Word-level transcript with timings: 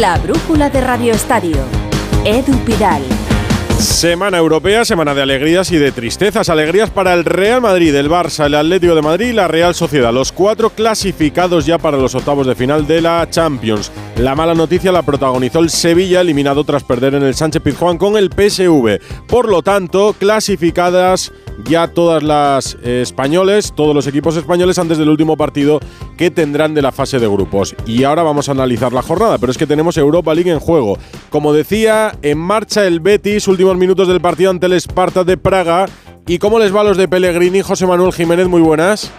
La 0.00 0.18
brújula 0.18 0.68
de 0.68 0.82
Radio 0.82 1.14
Estadio. 1.14 1.56
Edu 2.22 2.52
Pidal. 2.66 3.02
Semana 3.78 4.36
europea, 4.36 4.84
semana 4.84 5.14
de 5.14 5.22
alegrías 5.22 5.72
y 5.72 5.78
de 5.78 5.90
tristezas. 5.90 6.50
Alegrías 6.50 6.90
para 6.90 7.14
el 7.14 7.24
Real 7.24 7.62
Madrid, 7.62 7.94
el 7.94 8.10
Barça, 8.10 8.44
el 8.44 8.56
Atlético 8.56 8.94
de 8.94 9.00
Madrid 9.00 9.28
y 9.28 9.32
la 9.32 9.48
Real 9.48 9.74
Sociedad. 9.74 10.12
Los 10.12 10.32
cuatro 10.32 10.68
clasificados 10.68 11.64
ya 11.64 11.78
para 11.78 11.96
los 11.96 12.14
octavos 12.14 12.46
de 12.46 12.54
final 12.54 12.86
de 12.86 13.00
la 13.00 13.26
Champions. 13.30 13.90
La 14.16 14.34
mala 14.34 14.54
noticia 14.54 14.92
la 14.92 15.02
protagonizó 15.02 15.58
el 15.58 15.68
Sevilla, 15.68 16.22
eliminado 16.22 16.64
tras 16.64 16.84
perder 16.84 17.14
en 17.14 17.22
el 17.22 17.34
Sánchez 17.34 17.60
Pizjuán 17.62 17.98
con 17.98 18.16
el 18.16 18.30
PSV. 18.30 18.98
Por 19.26 19.46
lo 19.46 19.60
tanto, 19.60 20.14
clasificadas 20.18 21.32
ya 21.66 21.88
todas 21.88 22.22
las 22.22 22.78
eh, 22.82 23.02
españoles, 23.02 23.74
todos 23.76 23.94
los 23.94 24.06
equipos 24.06 24.34
españoles 24.36 24.78
antes 24.78 24.96
del 24.96 25.10
último 25.10 25.36
partido 25.36 25.80
que 26.16 26.30
tendrán 26.30 26.72
de 26.72 26.80
la 26.80 26.92
fase 26.92 27.18
de 27.18 27.28
grupos. 27.28 27.76
Y 27.84 28.04
ahora 28.04 28.22
vamos 28.22 28.48
a 28.48 28.52
analizar 28.52 28.90
la 28.94 29.02
jornada, 29.02 29.36
pero 29.36 29.52
es 29.52 29.58
que 29.58 29.66
tenemos 29.66 29.98
Europa 29.98 30.34
League 30.34 30.50
en 30.50 30.60
juego. 30.60 30.96
Como 31.28 31.52
decía, 31.52 32.16
en 32.22 32.38
marcha 32.38 32.86
el 32.86 33.00
Betis, 33.00 33.48
últimos 33.48 33.76
minutos 33.76 34.08
del 34.08 34.22
partido 34.22 34.50
ante 34.50 34.64
el 34.64 34.72
Esparta 34.72 35.24
de 35.24 35.36
Praga. 35.36 35.86
¿Y 36.26 36.38
cómo 36.38 36.58
les 36.58 36.74
va 36.74 36.80
a 36.80 36.84
los 36.84 36.96
de 36.96 37.06
Pellegrini? 37.06 37.60
José 37.60 37.86
Manuel 37.86 38.14
Jiménez, 38.14 38.48
muy 38.48 38.62
buenas. 38.62 39.12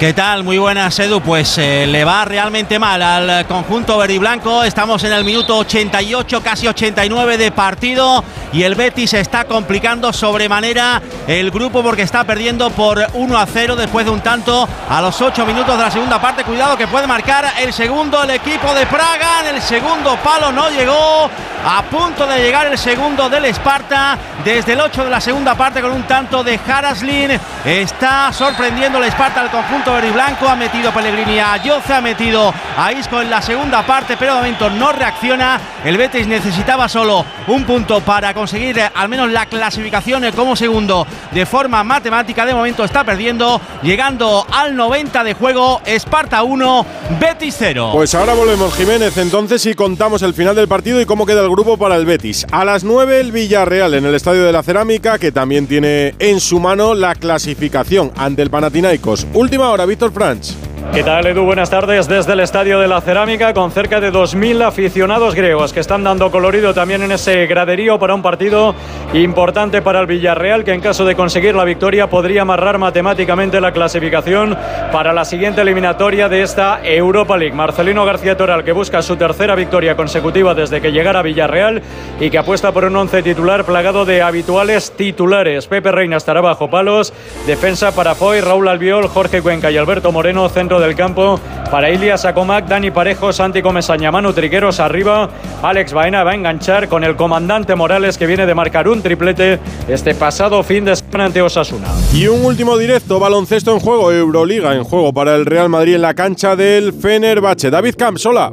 ¿Qué 0.00 0.14
tal? 0.14 0.44
Muy 0.44 0.56
buenas, 0.56 0.98
Edu. 0.98 1.20
Pues 1.20 1.58
eh, 1.58 1.86
le 1.86 2.04
va 2.06 2.24
realmente 2.24 2.78
mal 2.78 3.02
al 3.02 3.46
conjunto 3.46 3.98
verde 3.98 4.18
blanco. 4.18 4.64
Estamos 4.64 5.04
en 5.04 5.12
el 5.12 5.24
minuto 5.24 5.58
88, 5.58 6.42
casi 6.42 6.66
89 6.66 7.36
de 7.36 7.52
partido. 7.52 8.24
Y 8.50 8.62
el 8.62 8.76
Betis 8.76 9.12
está 9.12 9.44
complicando 9.44 10.10
sobremanera 10.10 11.02
el 11.26 11.50
grupo 11.50 11.82
porque 11.82 12.00
está 12.00 12.24
perdiendo 12.24 12.70
por 12.70 13.08
1 13.12 13.38
a 13.38 13.44
0 13.44 13.76
después 13.76 14.06
de 14.06 14.10
un 14.10 14.22
tanto 14.22 14.66
a 14.88 15.02
los 15.02 15.20
8 15.20 15.44
minutos 15.44 15.76
de 15.76 15.82
la 15.84 15.90
segunda 15.90 16.18
parte. 16.18 16.44
Cuidado 16.44 16.78
que 16.78 16.88
puede 16.88 17.06
marcar 17.06 17.52
el 17.60 17.70
segundo 17.74 18.24
el 18.24 18.30
equipo 18.30 18.72
de 18.72 18.86
Praga. 18.86 19.40
En 19.46 19.56
el 19.56 19.60
segundo 19.60 20.16
palo 20.24 20.50
no 20.50 20.70
llegó. 20.70 21.28
A 21.62 21.82
punto 21.82 22.26
de 22.26 22.38
llegar 22.38 22.66
el 22.68 22.78
segundo 22.78 23.28
del 23.28 23.44
Esparta. 23.44 24.16
Desde 24.42 24.72
el 24.72 24.80
8 24.80 25.04
de 25.04 25.10
la 25.10 25.20
segunda 25.20 25.54
parte 25.54 25.82
con 25.82 25.92
un 25.92 26.04
tanto 26.04 26.42
de 26.42 26.58
Haraslin. 26.66 27.38
Está 27.62 28.32
sorprendiendo 28.32 28.96
el 28.96 29.04
Esparta 29.04 29.42
al 29.42 29.50
conjunto 29.50 29.92
verde 29.92 30.10
blanco. 30.10 30.48
Ha 30.48 30.56
metido 30.56 30.90
Pellegrini 30.90 31.38
a 31.38 31.58
Yoce, 31.58 31.92
ha 31.92 32.00
metido 32.00 32.54
a 32.78 32.92
Isco 32.92 33.20
en 33.20 33.28
la 33.28 33.42
segunda 33.42 33.84
parte, 33.84 34.16
pero 34.16 34.32
de 34.32 34.38
momento 34.38 34.70
no 34.70 34.92
reacciona. 34.92 35.60
El 35.84 35.98
Betis 35.98 36.26
necesitaba 36.26 36.88
solo 36.88 37.26
un 37.46 37.64
punto 37.64 38.00
para 38.00 38.32
conseguir 38.32 38.78
eh, 38.78 38.90
al 38.94 39.10
menos 39.10 39.30
la 39.30 39.44
clasificación 39.44 40.24
eh, 40.24 40.32
como 40.32 40.56
segundo 40.56 41.06
de 41.30 41.44
forma 41.44 41.84
matemática. 41.84 42.46
De 42.46 42.54
momento 42.54 42.84
está 42.84 43.04
perdiendo, 43.04 43.60
llegando 43.82 44.46
al 44.50 44.74
90 44.74 45.24
de 45.24 45.34
juego. 45.34 45.82
Esparta 45.84 46.42
1, 46.42 46.86
Betis 47.20 47.56
0. 47.58 47.90
Pues 47.92 48.14
ahora 48.14 48.32
volvemos, 48.32 48.74
Jiménez, 48.74 49.18
entonces 49.18 49.66
y 49.66 49.74
contamos 49.74 50.22
el 50.22 50.32
final 50.32 50.56
del 50.56 50.66
partido 50.66 50.98
y 51.02 51.04
cómo 51.04 51.26
queda 51.26 51.42
el 51.42 51.49
grupo 51.50 51.76
para 51.76 51.96
el 51.96 52.06
Betis. 52.06 52.46
A 52.50 52.64
las 52.64 52.84
9 52.84 53.20
el 53.20 53.32
Villarreal 53.32 53.94
en 53.94 54.06
el 54.06 54.14
Estadio 54.14 54.44
de 54.44 54.52
la 54.52 54.62
Cerámica, 54.62 55.18
que 55.18 55.32
también 55.32 55.66
tiene 55.66 56.14
en 56.18 56.40
su 56.40 56.60
mano 56.60 56.94
la 56.94 57.14
clasificación 57.14 58.12
ante 58.16 58.42
el 58.42 58.50
Panathinaikos. 58.50 59.26
Última 59.34 59.70
hora 59.70 59.86
Víctor 59.86 60.12
Franch. 60.12 60.69
¿Qué 60.92 61.04
tal, 61.04 61.24
Edu? 61.24 61.44
Buenas 61.44 61.70
tardes 61.70 62.08
desde 62.08 62.32
el 62.32 62.40
Estadio 62.40 62.80
de 62.80 62.88
la 62.88 63.00
Cerámica 63.00 63.54
con 63.54 63.70
cerca 63.70 64.00
de 64.00 64.12
2.000 64.12 64.66
aficionados 64.66 65.36
griegos 65.36 65.72
que 65.72 65.78
están 65.78 66.02
dando 66.02 66.32
colorido 66.32 66.74
también 66.74 67.04
en 67.04 67.12
ese 67.12 67.46
graderío 67.46 67.96
para 68.00 68.12
un 68.12 68.22
partido 68.22 68.74
importante 69.12 69.82
para 69.82 70.00
el 70.00 70.06
Villarreal 70.06 70.64
que 70.64 70.72
en 70.72 70.80
caso 70.80 71.04
de 71.04 71.14
conseguir 71.14 71.54
la 71.54 71.62
victoria 71.62 72.10
podría 72.10 72.42
amarrar 72.42 72.78
matemáticamente 72.78 73.60
la 73.60 73.72
clasificación 73.72 74.58
para 74.90 75.12
la 75.12 75.24
siguiente 75.24 75.60
eliminatoria 75.60 76.28
de 76.28 76.42
esta 76.42 76.80
Europa 76.82 77.36
League. 77.36 77.54
Marcelino 77.54 78.04
García 78.04 78.36
Toral 78.36 78.64
que 78.64 78.72
busca 78.72 79.00
su 79.00 79.14
tercera 79.14 79.54
victoria 79.54 79.94
consecutiva 79.94 80.54
desde 80.54 80.80
que 80.80 80.90
llegara 80.90 81.20
a 81.20 81.22
Villarreal 81.22 81.82
y 82.18 82.30
que 82.30 82.38
apuesta 82.38 82.72
por 82.72 82.84
un 82.84 82.96
once 82.96 83.22
titular 83.22 83.64
plagado 83.64 84.04
de 84.04 84.22
habituales 84.22 84.90
titulares. 84.96 85.68
Pepe 85.68 85.92
Reina 85.92 86.16
estará 86.16 86.40
bajo 86.40 86.68
palos, 86.68 87.12
defensa 87.46 87.94
para 87.94 88.16
Foy, 88.16 88.40
Raúl 88.40 88.66
Albiol, 88.66 89.06
Jorge 89.06 89.40
Cuenca 89.40 89.70
y 89.70 89.76
Alberto 89.76 90.10
Moreno, 90.10 90.48
centro 90.48 90.69
del 90.78 90.94
campo 90.94 91.40
para 91.70 91.90
Ilias 91.90 92.24
Acomac, 92.24 92.66
Dani 92.66 92.90
Parejo, 92.90 93.32
Santi 93.32 93.62
Comesaña, 93.62 94.12
Manu 94.12 94.32
Trigueros 94.32 94.78
arriba. 94.80 95.28
Alex 95.62 95.92
Baena 95.92 96.22
va 96.22 96.32
a 96.32 96.34
enganchar 96.34 96.88
con 96.88 97.04
el 97.04 97.16
comandante 97.16 97.74
Morales 97.74 98.18
que 98.18 98.26
viene 98.26 98.46
de 98.46 98.54
marcar 98.54 98.88
un 98.88 99.02
triplete 99.02 99.58
este 99.88 100.14
pasado 100.14 100.62
fin 100.62 100.84
de 100.84 100.96
semana 100.96 101.26
ante 101.26 101.42
Osasuna. 101.42 101.88
Y 102.12 102.26
un 102.26 102.44
último 102.44 102.76
directo, 102.76 103.18
baloncesto 103.18 103.72
en 103.72 103.80
juego, 103.80 104.12
Euroliga 104.12 104.74
en 104.74 104.84
juego 104.84 105.12
para 105.12 105.34
el 105.34 105.46
Real 105.46 105.68
Madrid 105.68 105.94
en 105.94 106.02
la 106.02 106.14
cancha 106.14 106.56
del 106.56 106.92
Fenerbahce. 106.92 107.70
David 107.70 107.94
Camps, 107.96 108.26
hola. 108.26 108.52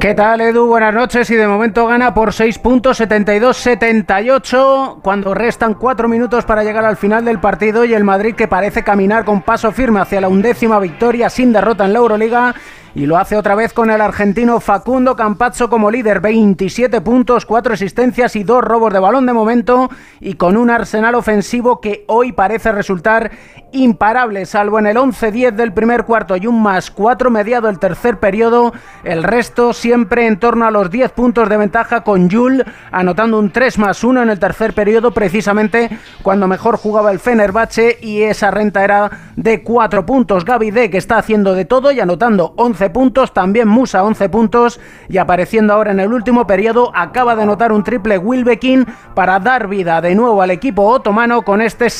¿Qué 0.00 0.14
tal, 0.14 0.40
Edu? 0.40 0.66
Buenas 0.66 0.94
noches. 0.94 1.28
Y 1.28 1.36
de 1.36 1.46
momento 1.46 1.86
gana 1.86 2.14
por 2.14 2.32
6 2.32 2.58
puntos, 2.60 2.98
72-78, 3.02 5.00
cuando 5.02 5.34
restan 5.34 5.74
4 5.74 6.08
minutos 6.08 6.46
para 6.46 6.64
llegar 6.64 6.86
al 6.86 6.96
final 6.96 7.26
del 7.26 7.38
partido. 7.38 7.84
Y 7.84 7.92
el 7.92 8.02
Madrid, 8.02 8.34
que 8.34 8.48
parece 8.48 8.82
caminar 8.82 9.26
con 9.26 9.42
paso 9.42 9.72
firme 9.72 10.00
hacia 10.00 10.22
la 10.22 10.28
undécima 10.28 10.78
victoria 10.78 11.28
sin 11.28 11.52
derrota 11.52 11.84
en 11.84 11.92
la 11.92 11.98
Euroliga 11.98 12.54
y 12.94 13.06
lo 13.06 13.18
hace 13.18 13.36
otra 13.36 13.54
vez 13.54 13.72
con 13.72 13.90
el 13.90 14.00
argentino 14.00 14.58
Facundo 14.60 15.14
Campazzo 15.14 15.70
como 15.70 15.90
líder, 15.90 16.20
27 16.20 17.00
puntos, 17.00 17.46
4 17.46 17.74
asistencias 17.74 18.34
y 18.36 18.42
2 18.42 18.64
robos 18.64 18.92
de 18.92 18.98
balón 18.98 19.26
de 19.26 19.32
momento 19.32 19.90
y 20.18 20.34
con 20.34 20.56
un 20.56 20.70
arsenal 20.70 21.14
ofensivo 21.14 21.80
que 21.80 22.04
hoy 22.08 22.32
parece 22.32 22.72
resultar 22.72 23.30
imparable, 23.72 24.46
salvo 24.46 24.78
en 24.78 24.86
el 24.86 24.96
11-10 24.96 25.52
del 25.52 25.72
primer 25.72 26.04
cuarto 26.04 26.36
y 26.36 26.46
un 26.46 26.62
más 26.62 26.90
4 26.90 27.30
mediado 27.30 27.68
el 27.68 27.78
tercer 27.78 28.18
periodo, 28.18 28.72
el 29.04 29.22
resto 29.22 29.72
siempre 29.72 30.26
en 30.26 30.38
torno 30.38 30.66
a 30.66 30.70
los 30.70 30.90
10 30.90 31.12
puntos 31.12 31.48
de 31.48 31.56
ventaja 31.56 32.02
con 32.02 32.28
Yul 32.28 32.64
anotando 32.90 33.38
un 33.38 33.50
3 33.50 33.78
más 33.78 34.02
1 34.04 34.22
en 34.22 34.30
el 34.30 34.38
tercer 34.38 34.72
periodo 34.72 35.12
precisamente 35.12 35.90
cuando 36.22 36.48
mejor 36.48 36.76
jugaba 36.76 37.10
el 37.10 37.20
Fenerbahce 37.20 37.98
y 38.00 38.22
esa 38.22 38.50
renta 38.50 38.84
era 38.84 39.10
de 39.36 39.62
4 39.62 40.04
puntos. 40.06 40.44
Gaby 40.44 40.70
D 40.70 40.90
que 40.90 40.98
está 40.98 41.18
haciendo 41.18 41.54
de 41.54 41.64
todo 41.64 41.92
y 41.92 42.00
anotando 42.00 42.54
11 42.56 42.90
puntos, 42.90 43.32
también 43.32 43.68
Musa 43.68 44.02
11 44.04 44.28
puntos 44.28 44.80
y 45.08 45.18
apareciendo 45.18 45.72
ahora 45.74 45.92
en 45.92 46.00
el 46.00 46.12
último 46.12 46.46
periodo 46.46 46.92
acaba 46.94 47.36
de 47.36 47.42
anotar 47.42 47.72
un 47.72 47.84
triple 47.84 48.18
Wilbekin 48.18 48.86
para 49.14 49.38
dar 49.38 49.68
vida 49.68 50.00
de 50.00 50.14
nuevo 50.14 50.42
al 50.42 50.50
equipo 50.50 50.84
otomano 50.84 51.42
con 51.42 51.60
este 51.60 51.90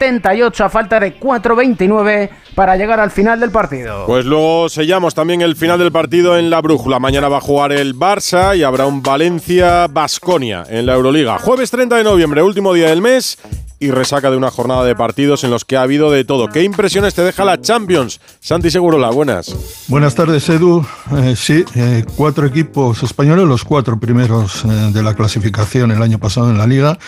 72-78 0.00 0.64
a 0.64 0.68
falta 0.70 0.98
de 0.98 1.20
4-29 1.20 2.30
para 2.54 2.76
llegar 2.76 3.00
al 3.00 3.10
final 3.10 3.38
del 3.38 3.50
partido. 3.50 4.06
Pues 4.06 4.24
luego 4.24 4.68
sellamos 4.68 5.14
también 5.14 5.42
el 5.42 5.56
final 5.56 5.78
del 5.78 5.92
partido 5.92 6.36
en 6.36 6.50
la 6.50 6.60
brújula. 6.60 6.98
Mañana 6.98 7.28
va 7.28 7.38
a 7.38 7.40
jugar 7.40 7.72
el 7.72 7.94
Barça 7.94 8.56
y 8.56 8.62
habrá 8.62 8.86
un 8.86 9.02
Valencia-Basconia 9.02 10.64
en 10.68 10.86
la 10.86 10.94
Euroliga. 10.94 11.38
Jueves 11.38 11.70
30 11.70 11.96
de 11.96 12.04
noviembre, 12.04 12.42
último 12.42 12.72
día 12.72 12.88
del 12.88 13.02
mes 13.02 13.38
y 13.82 13.90
resaca 13.90 14.30
de 14.30 14.36
una 14.36 14.50
jornada 14.50 14.84
de 14.84 14.94
partidos 14.94 15.42
en 15.42 15.50
los 15.50 15.64
que 15.64 15.76
ha 15.76 15.82
habido 15.82 16.10
de 16.10 16.24
todo. 16.24 16.48
¿Qué 16.48 16.62
impresiones 16.62 17.14
te 17.14 17.22
deja 17.22 17.46
la 17.46 17.60
Champions? 17.60 18.20
Santi 18.38 18.70
Segurola, 18.70 19.08
buenas. 19.10 19.56
Buenas 19.88 20.14
tardes, 20.14 20.46
Edu. 20.50 20.86
Eh, 21.16 21.34
sí, 21.34 21.64
eh, 21.74 22.04
cuatro 22.14 22.46
equipos 22.46 23.02
españoles, 23.02 23.46
los 23.46 23.64
cuatro 23.64 23.98
primeros 23.98 24.64
eh, 24.66 24.68
de 24.92 25.02
la 25.02 25.14
clasificación 25.14 25.90
el 25.90 26.02
año 26.02 26.18
pasado 26.18 26.50
en 26.50 26.58
la 26.58 26.66
liga, 26.66 26.98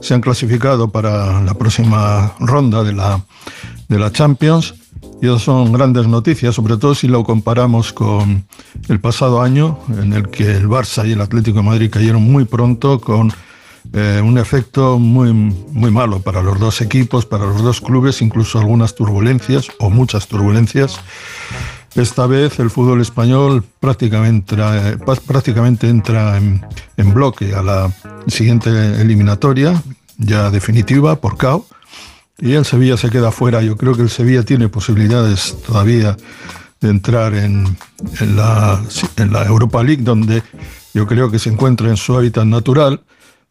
se 0.00 0.14
han 0.14 0.20
clasificado 0.20 0.88
para 0.88 1.40
la 1.42 1.54
próxima 1.54 2.32
ronda 2.40 2.84
de 2.84 2.92
la, 2.92 3.20
de 3.88 3.98
la 3.98 4.12
Champions. 4.12 4.74
Y 5.20 5.26
eso 5.26 5.38
son 5.38 5.72
grandes 5.72 6.06
noticias, 6.06 6.54
sobre 6.54 6.76
todo 6.76 6.94
si 6.94 7.08
lo 7.08 7.24
comparamos 7.24 7.92
con 7.92 8.44
el 8.88 9.00
pasado 9.00 9.40
año, 9.40 9.78
en 9.88 10.12
el 10.12 10.28
que 10.28 10.50
el 10.50 10.68
Barça 10.68 11.08
y 11.08 11.12
el 11.12 11.20
Atlético 11.20 11.58
de 11.58 11.64
Madrid 11.64 11.90
cayeron 11.90 12.22
muy 12.22 12.44
pronto 12.44 13.00
con 13.00 13.32
eh, 13.92 14.20
un 14.22 14.36
efecto 14.36 14.98
muy, 14.98 15.32
muy 15.32 15.90
malo 15.90 16.20
para 16.20 16.42
los 16.42 16.58
dos 16.58 16.80
equipos, 16.80 17.24
para 17.24 17.46
los 17.46 17.62
dos 17.62 17.80
clubes, 17.80 18.20
incluso 18.20 18.58
algunas 18.58 18.94
turbulencias 18.94 19.68
o 19.78 19.88
muchas 19.88 20.28
turbulencias. 20.28 21.00
Esta 21.94 22.26
vez 22.26 22.58
el 22.58 22.68
fútbol 22.68 23.00
español 23.00 23.64
prácticamente, 23.80 24.54
prácticamente 25.26 25.88
entra 25.88 26.36
en, 26.36 26.62
en 26.98 27.14
bloque 27.14 27.54
a 27.54 27.62
la 27.62 27.90
siguiente 28.26 29.00
eliminatoria, 29.00 29.82
ya 30.18 30.50
definitiva, 30.50 31.20
por 31.20 31.36
KO, 31.36 31.66
y 32.38 32.52
el 32.52 32.64
Sevilla 32.64 32.96
se 32.96 33.10
queda 33.10 33.32
fuera. 33.32 33.62
Yo 33.62 33.76
creo 33.76 33.94
que 33.94 34.02
el 34.02 34.10
Sevilla 34.10 34.42
tiene 34.42 34.68
posibilidades 34.68 35.56
todavía 35.66 36.16
de 36.80 36.90
entrar 36.90 37.34
en, 37.34 37.76
en 38.20 38.36
la 38.36 39.44
Europa 39.46 39.82
League, 39.82 40.02
donde 40.02 40.42
yo 40.92 41.06
creo 41.06 41.30
que 41.30 41.38
se 41.38 41.50
encuentra 41.50 41.88
en 41.88 41.96
su 41.96 42.14
hábitat 42.16 42.44
natural 42.44 43.02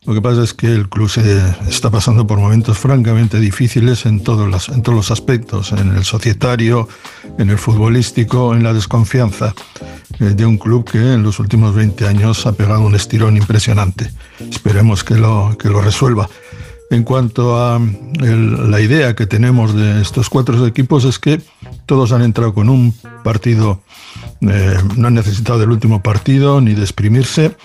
lo 0.06 0.14
que 0.14 0.22
pasa 0.22 0.44
es 0.44 0.54
que 0.54 0.68
el 0.68 0.88
club 0.88 1.10
se 1.10 1.44
está 1.68 1.90
pasando 1.90 2.28
por 2.28 2.38
momentos 2.38 2.78
francamente 2.78 3.40
difíciles 3.40 4.06
en 4.06 4.22
todos, 4.22 4.48
los, 4.48 4.70
en 4.70 4.84
todos 4.84 4.96
los 4.96 5.10
aspectos, 5.10 5.72
en 5.72 5.96
el 5.96 6.06
societario, 6.06 6.88
en 7.40 7.50
el 7.50 7.58
futbolístico, 7.58 8.54
en 8.54 8.62
la 8.62 8.72
desconfianza 8.72 9.56
eh, 10.20 10.26
de 10.26 10.46
un 10.46 10.60
club 10.60 10.88
que 10.88 11.00
en 11.00 11.24
los 11.24 11.40
últimos 11.40 11.74
20 11.74 12.06
años 12.06 12.46
ha 12.46 12.52
pegado 12.52 12.82
un 12.82 12.94
estirón 12.94 13.36
impresionante. 13.36 14.12
Esperemos 14.40 15.04
que 15.04 15.16
lo, 15.16 15.58
que 15.58 15.70
lo 15.70 15.82
resuelva. 15.82 16.30
En 16.92 17.04
cuanto 17.04 17.58
a 17.58 17.80
la 18.20 18.80
idea 18.80 19.16
que 19.16 19.26
tenemos 19.26 19.74
de 19.74 20.02
estos 20.02 20.30
cuatro 20.30 20.66
equipos 20.68 21.04
es 21.06 21.18
que 21.18 21.42
todos 21.86 22.12
han 22.12 22.22
entrado 22.22 22.54
con 22.54 22.70
un 22.70 22.94
partido, 23.24 23.82
eh, 24.42 24.78
no 24.96 25.08
han 25.08 25.16
necesitado 25.16 25.60
del 25.60 25.72
último 25.72 26.04
partido 26.04 26.62
ni 26.62 26.76
de 26.76 26.84
exprimirse. 26.84 27.56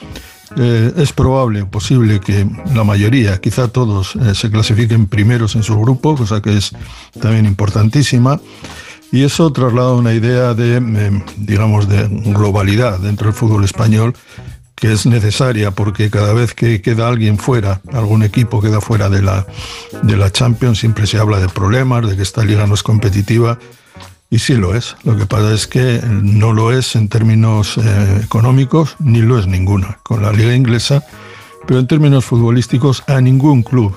Eh, 0.56 0.92
es 0.96 1.12
probable, 1.12 1.64
posible 1.66 2.18
que 2.18 2.46
la 2.74 2.82
mayoría, 2.82 3.40
quizá 3.40 3.68
todos, 3.68 4.16
eh, 4.16 4.34
se 4.34 4.50
clasifiquen 4.50 5.06
primeros 5.06 5.54
en 5.54 5.62
su 5.62 5.78
grupo, 5.78 6.16
cosa 6.16 6.40
que 6.40 6.56
es 6.56 6.72
también 7.20 7.46
importantísima. 7.46 8.40
Y 9.12 9.24
eso 9.24 9.52
traslada 9.52 9.92
una 9.92 10.14
idea 10.14 10.54
de, 10.54 11.22
digamos, 11.36 11.88
de 11.88 12.08
globalidad 12.08 13.00
dentro 13.00 13.26
del 13.26 13.34
fútbol 13.34 13.64
español 13.64 14.14
que 14.80 14.92
es 14.92 15.04
necesaria 15.04 15.70
porque 15.72 16.10
cada 16.10 16.32
vez 16.32 16.54
que 16.54 16.80
queda 16.80 17.08
alguien 17.08 17.38
fuera, 17.38 17.82
algún 17.92 18.22
equipo 18.22 18.62
queda 18.62 18.80
fuera 18.80 19.10
de 19.10 19.20
la, 19.20 19.46
de 20.02 20.16
la 20.16 20.32
Champions, 20.32 20.78
siempre 20.78 21.06
se 21.06 21.18
habla 21.18 21.38
de 21.38 21.48
problemas, 21.48 22.08
de 22.08 22.16
que 22.16 22.22
esta 22.22 22.44
liga 22.44 22.66
no 22.66 22.74
es 22.74 22.82
competitiva. 22.82 23.58
Y 24.30 24.38
sí 24.38 24.54
lo 24.54 24.76
es. 24.76 24.96
Lo 25.04 25.16
que 25.18 25.26
pasa 25.26 25.52
es 25.52 25.66
que 25.66 26.00
no 26.04 26.52
lo 26.52 26.72
es 26.72 26.94
en 26.94 27.08
términos 27.08 27.76
eh, 27.76 28.20
económicos, 28.24 28.96
ni 29.00 29.20
lo 29.20 29.38
es 29.38 29.46
ninguna. 29.46 29.98
Con 30.02 30.22
la 30.22 30.32
liga 30.32 30.54
inglesa, 30.54 31.04
pero 31.66 31.80
en 31.80 31.86
términos 31.86 32.24
futbolísticos, 32.24 33.02
a 33.06 33.20
ningún 33.20 33.62
club, 33.62 33.94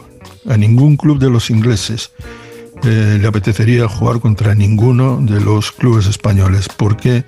a 0.49 0.57
ningún 0.57 0.97
club 0.97 1.19
de 1.19 1.29
los 1.29 1.49
ingleses 1.49 2.11
eh, 2.83 3.19
le 3.21 3.27
apetecería 3.27 3.87
jugar 3.87 4.19
contra 4.19 4.55
ninguno 4.55 5.19
de 5.21 5.39
los 5.39 5.71
clubes 5.71 6.07
españoles, 6.07 6.67
porque 6.75 7.23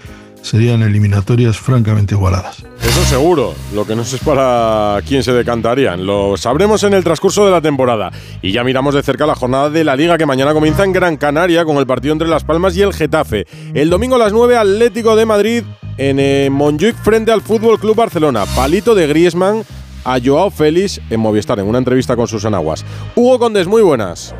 serían 0.45 0.83
eliminatorias 0.83 1.57
francamente 1.57 2.13
igualadas. 2.13 2.63
Eso 2.79 3.03
seguro, 3.05 3.55
lo 3.73 3.85
que 3.87 3.95
no 3.95 4.03
sé 4.03 4.17
es 4.17 4.21
para 4.21 5.01
quién 5.07 5.23
se 5.23 5.33
decantarían. 5.33 6.05
Lo 6.05 6.37
sabremos 6.37 6.83
en 6.83 6.93
el 6.93 7.03
transcurso 7.03 7.45
de 7.45 7.51
la 7.51 7.61
temporada. 7.61 8.11
Y 8.43 8.51
ya 8.51 8.63
miramos 8.63 8.93
de 8.93 9.01
cerca 9.01 9.25
la 9.25 9.33
jornada 9.33 9.71
de 9.71 9.83
la 9.83 9.95
Liga 9.95 10.19
que 10.19 10.27
mañana 10.27 10.53
comienza 10.53 10.83
en 10.83 10.93
Gran 10.93 11.17
Canaria 11.17 11.65
con 11.65 11.77
el 11.77 11.87
partido 11.87 12.13
entre 12.13 12.27
Las 12.27 12.43
Palmas 12.43 12.77
y 12.77 12.83
el 12.83 12.93
Getafe. 12.93 13.47
El 13.73 13.89
domingo 13.89 14.17
a 14.17 14.19
las 14.19 14.33
9 14.33 14.55
Atlético 14.55 15.15
de 15.15 15.25
Madrid 15.25 15.63
en 15.97 16.19
eh, 16.19 16.49
Montjuic 16.51 16.95
frente 16.95 17.31
al 17.31 17.41
Fútbol 17.41 17.79
Club 17.79 17.95
Barcelona. 17.95 18.45
Palito 18.55 18.93
de 18.93 19.07
Griezmann 19.07 19.63
a 20.03 20.19
Joao 20.23 20.51
Félix 20.51 21.01
en 21.09 21.19
Movistar 21.21 21.57
en 21.57 21.65
una 21.65 21.79
entrevista 21.79 22.15
con 22.15 22.27
Susana 22.27 22.57
Aguas. 22.57 22.85
Hugo 23.15 23.39
Condes, 23.39 23.65
muy 23.65 23.81
buenas. 23.81 24.35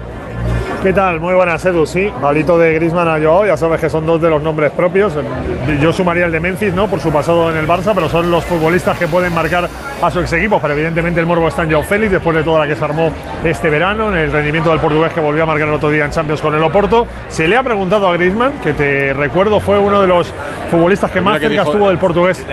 ¿Qué 0.86 0.94
tal? 0.94 1.20
Muy 1.20 1.34
buenas, 1.34 1.66
Edu. 1.66 1.88
Sí, 1.88 2.14
palito 2.22 2.60
de 2.60 2.76
Grisman 2.76 3.08
a 3.08 3.20
Joao, 3.20 3.44
ya 3.44 3.58
sabes 3.58 3.82
que 3.82 3.90
son 3.90 4.06
dos 4.06 4.22
de 4.22 4.30
los 4.30 4.40
nombres 4.40 4.72
propios. 4.72 5.14
Yo 5.82 5.92
sumaría 5.92 6.28
el 6.28 6.32
de 6.32 6.40
Memphis, 6.40 6.76
¿no? 6.76 6.88
Por 6.88 7.00
su 7.00 7.12
pasado 7.12 7.50
en 7.50 7.58
el 7.58 7.68
Barça, 7.68 7.94
pero 7.96 8.08
son 8.08 8.30
los 8.30 8.46
futbolistas 8.46 8.96
que 8.96 9.08
pueden 9.08 9.34
marcar 9.34 9.68
a 10.00 10.12
su 10.12 10.20
ex 10.20 10.34
equipo. 10.34 10.60
Pero 10.62 10.76
evidentemente 10.76 11.20
el 11.20 11.26
morbo 11.26 11.48
está 11.48 11.64
en 11.64 11.72
Joao 11.72 11.82
Félix, 11.82 12.12
después 12.12 12.38
de 12.38 12.44
toda 12.44 12.60
la 12.60 12.68
que 12.68 12.76
se 12.76 12.86
armó 12.86 13.12
este 13.44 13.72
verano, 13.72 14.10
en 14.10 14.18
el 14.18 14.32
rendimiento 14.32 14.70
del 14.70 14.80
portugués 14.80 15.12
que 15.12 15.22
volvió 15.22 15.42
a 15.42 15.48
marcar 15.48 15.70
el 15.70 15.74
otro 15.74 15.90
día 15.90 16.06
en 16.06 16.12
Champions 16.12 16.40
con 16.40 16.54
el 16.54 16.62
Oporto. 16.62 17.08
Se 17.30 17.48
le 17.48 17.58
ha 17.58 17.64
preguntado 17.64 18.08
a 18.08 18.14
Grisman, 18.14 18.60
que 18.60 18.74
te 18.74 19.12
recuerdo 19.14 19.60
fue 19.60 19.80
uno 19.80 20.02
de 20.02 20.08
los 20.08 20.32
futbolistas 20.70 21.10
que 21.10 21.20
más 21.20 21.40
cerca 21.40 21.64
estuvo 21.64 21.90
del 21.90 21.98
portugués. 21.98 22.46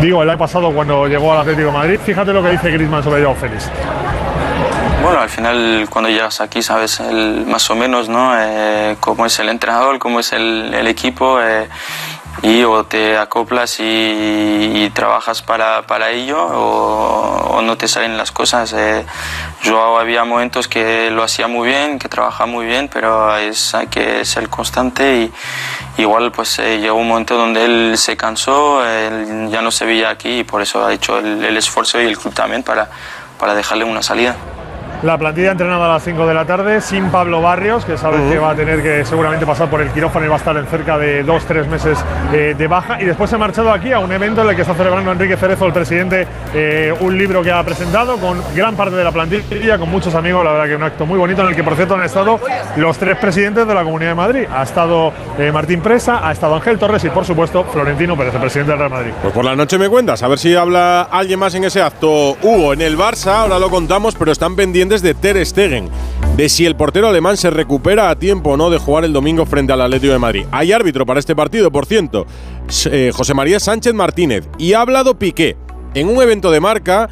Digo, 0.00 0.22
el 0.22 0.30
año 0.30 0.38
pasado 0.38 0.72
cuando 0.72 1.06
llegó 1.06 1.30
al 1.34 1.40
Atlético 1.40 1.66
de 1.66 1.72
Madrid. 1.74 2.00
Fíjate 2.02 2.32
lo 2.32 2.42
que 2.42 2.52
dice 2.52 2.70
Grisman 2.70 3.02
sobre 3.02 3.22
Joao 3.22 3.34
Félix. 3.34 3.70
Bueno, 5.02 5.18
al 5.18 5.30
final 5.30 5.88
cuando 5.90 6.10
llegas 6.10 6.40
aquí 6.40 6.62
sabes 6.62 7.00
más 7.00 7.68
o 7.70 7.74
menos 7.74 8.08
¿no? 8.08 8.34
Eh, 8.38 8.96
cómo 9.00 9.26
es 9.26 9.36
el 9.40 9.48
entrenador, 9.48 9.98
cómo 9.98 10.20
es 10.20 10.32
el, 10.32 10.86
equipo 10.86 11.40
eh, 11.42 11.68
y 12.42 12.62
o 12.62 12.84
te 12.84 13.18
acoplas 13.18 13.80
y, 13.80 14.88
trabajas 14.94 15.42
para, 15.42 15.82
para 15.88 16.10
ello 16.10 16.38
o, 16.40 17.60
no 17.62 17.76
te 17.76 17.88
salen 17.88 18.16
las 18.16 18.30
cosas. 18.30 18.72
Eh, 18.74 19.04
yo 19.64 19.98
había 19.98 20.24
momentos 20.24 20.68
que 20.68 21.10
lo 21.10 21.24
hacía 21.24 21.48
muy 21.48 21.68
bien, 21.68 21.98
que 21.98 22.08
trabajaba 22.08 22.46
muy 22.46 22.66
bien, 22.66 22.88
pero 22.92 23.36
es, 23.36 23.74
hay 23.74 23.88
que 23.88 24.24
ser 24.24 24.48
constante 24.48 25.16
y 25.16 25.32
igual 26.00 26.30
pues 26.30 26.58
llegó 26.58 26.96
un 26.96 27.08
momento 27.08 27.36
donde 27.36 27.64
él 27.64 27.98
se 27.98 28.16
cansó, 28.16 28.86
él 28.86 29.48
ya 29.50 29.62
no 29.62 29.72
se 29.72 29.84
veía 29.84 30.10
aquí 30.10 30.38
y 30.38 30.44
por 30.44 30.62
eso 30.62 30.86
ha 30.86 30.92
hecho 30.92 31.18
el, 31.18 31.44
el 31.44 31.56
esfuerzo 31.56 32.00
y 32.00 32.06
el 32.06 32.16
club 32.16 32.34
también 32.34 32.62
para, 32.62 32.88
para 33.38 33.56
dejarle 33.56 33.84
una 33.84 34.02
salida. 34.02 34.36
La 35.02 35.18
plantilla 35.18 35.50
entrenada 35.50 35.86
a 35.86 35.94
las 35.94 36.04
5 36.04 36.28
de 36.28 36.32
la 36.32 36.44
tarde 36.44 36.80
sin 36.80 37.10
Pablo 37.10 37.42
Barrios, 37.42 37.84
que 37.84 37.98
sabe 37.98 38.18
que 38.30 38.38
va 38.38 38.50
a 38.50 38.54
tener 38.54 38.84
que 38.84 39.04
seguramente 39.04 39.44
pasar 39.44 39.68
por 39.68 39.80
el 39.80 39.90
quirófano 39.90 40.26
y 40.26 40.28
va 40.28 40.36
a 40.36 40.38
estar 40.38 40.56
en 40.56 40.64
cerca 40.66 40.96
de 40.96 41.26
2-3 41.26 41.66
meses 41.66 41.98
eh, 42.32 42.54
de 42.56 42.66
baja. 42.68 43.02
Y 43.02 43.06
después 43.06 43.28
se 43.28 43.34
ha 43.34 43.38
marchado 43.40 43.72
aquí 43.72 43.90
a 43.90 43.98
un 43.98 44.12
evento 44.12 44.42
en 44.42 44.50
el 44.50 44.54
que 44.54 44.62
está 44.62 44.74
celebrando 44.74 45.10
Enrique 45.10 45.36
Cerezo, 45.36 45.66
el 45.66 45.72
presidente, 45.72 46.28
eh, 46.54 46.94
un 47.00 47.18
libro 47.18 47.42
que 47.42 47.50
ha 47.50 47.64
presentado 47.64 48.16
con 48.18 48.40
gran 48.54 48.76
parte 48.76 48.94
de 48.94 49.02
la 49.02 49.10
plantilla, 49.10 49.76
con 49.76 49.90
muchos 49.90 50.14
amigos. 50.14 50.44
La 50.44 50.52
verdad 50.52 50.68
que 50.68 50.76
un 50.76 50.84
acto 50.84 51.04
muy 51.04 51.18
bonito 51.18 51.42
en 51.42 51.48
el 51.48 51.56
que, 51.56 51.64
por 51.64 51.74
cierto, 51.74 51.96
han 51.96 52.04
estado 52.04 52.38
los 52.76 52.96
tres 52.96 53.18
presidentes 53.18 53.66
de 53.66 53.74
la 53.74 53.82
Comunidad 53.82 54.10
de 54.10 54.14
Madrid. 54.14 54.44
Ha 54.54 54.62
estado 54.62 55.12
eh, 55.36 55.50
Martín 55.50 55.80
Presa, 55.80 56.24
ha 56.24 56.30
estado 56.30 56.54
Ángel 56.54 56.78
Torres 56.78 57.02
y, 57.02 57.10
por 57.10 57.24
supuesto, 57.24 57.64
Florentino 57.64 58.16
Pérez, 58.16 58.34
el 58.34 58.40
presidente 58.40 58.70
del 58.70 58.78
Real 58.78 58.90
Madrid. 58.92 59.10
Pues 59.20 59.34
por 59.34 59.44
la 59.44 59.56
noche 59.56 59.78
me 59.78 59.88
cuentas, 59.88 60.22
a 60.22 60.28
ver 60.28 60.38
si 60.38 60.54
habla 60.54 61.02
alguien 61.10 61.40
más 61.40 61.56
en 61.56 61.64
ese 61.64 61.82
acto. 61.82 62.36
Hugo, 62.40 62.72
en 62.72 62.82
el 62.82 62.96
Barça, 62.96 63.32
ahora 63.38 63.58
lo 63.58 63.68
contamos, 63.68 64.14
pero 64.14 64.30
están 64.30 64.54
pendientes 64.54 64.91
de 65.00 65.14
Ter 65.14 65.44
Stegen, 65.46 65.88
de 66.36 66.48
si 66.50 66.66
el 66.66 66.76
portero 66.76 67.08
alemán 67.08 67.38
se 67.38 67.48
recupera 67.48 68.10
a 68.10 68.18
tiempo 68.18 68.50
o 68.50 68.56
no 68.58 68.68
de 68.68 68.76
jugar 68.76 69.04
el 69.06 69.14
domingo 69.14 69.46
frente 69.46 69.72
al 69.72 69.80
Atlético 69.80 70.12
de 70.12 70.18
Madrid. 70.18 70.44
Hay 70.50 70.72
árbitro 70.72 71.06
para 71.06 71.20
este 71.20 71.34
partido, 71.34 71.72
por 71.72 71.86
cierto, 71.86 72.26
eh, 72.90 73.10
José 73.14 73.32
María 73.32 73.58
Sánchez 73.58 73.94
Martínez, 73.94 74.46
y 74.58 74.74
ha 74.74 74.82
hablado 74.82 75.18
Piqué 75.18 75.56
en 75.94 76.08
un 76.08 76.20
evento 76.22 76.50
de 76.50 76.60
marca 76.60 77.08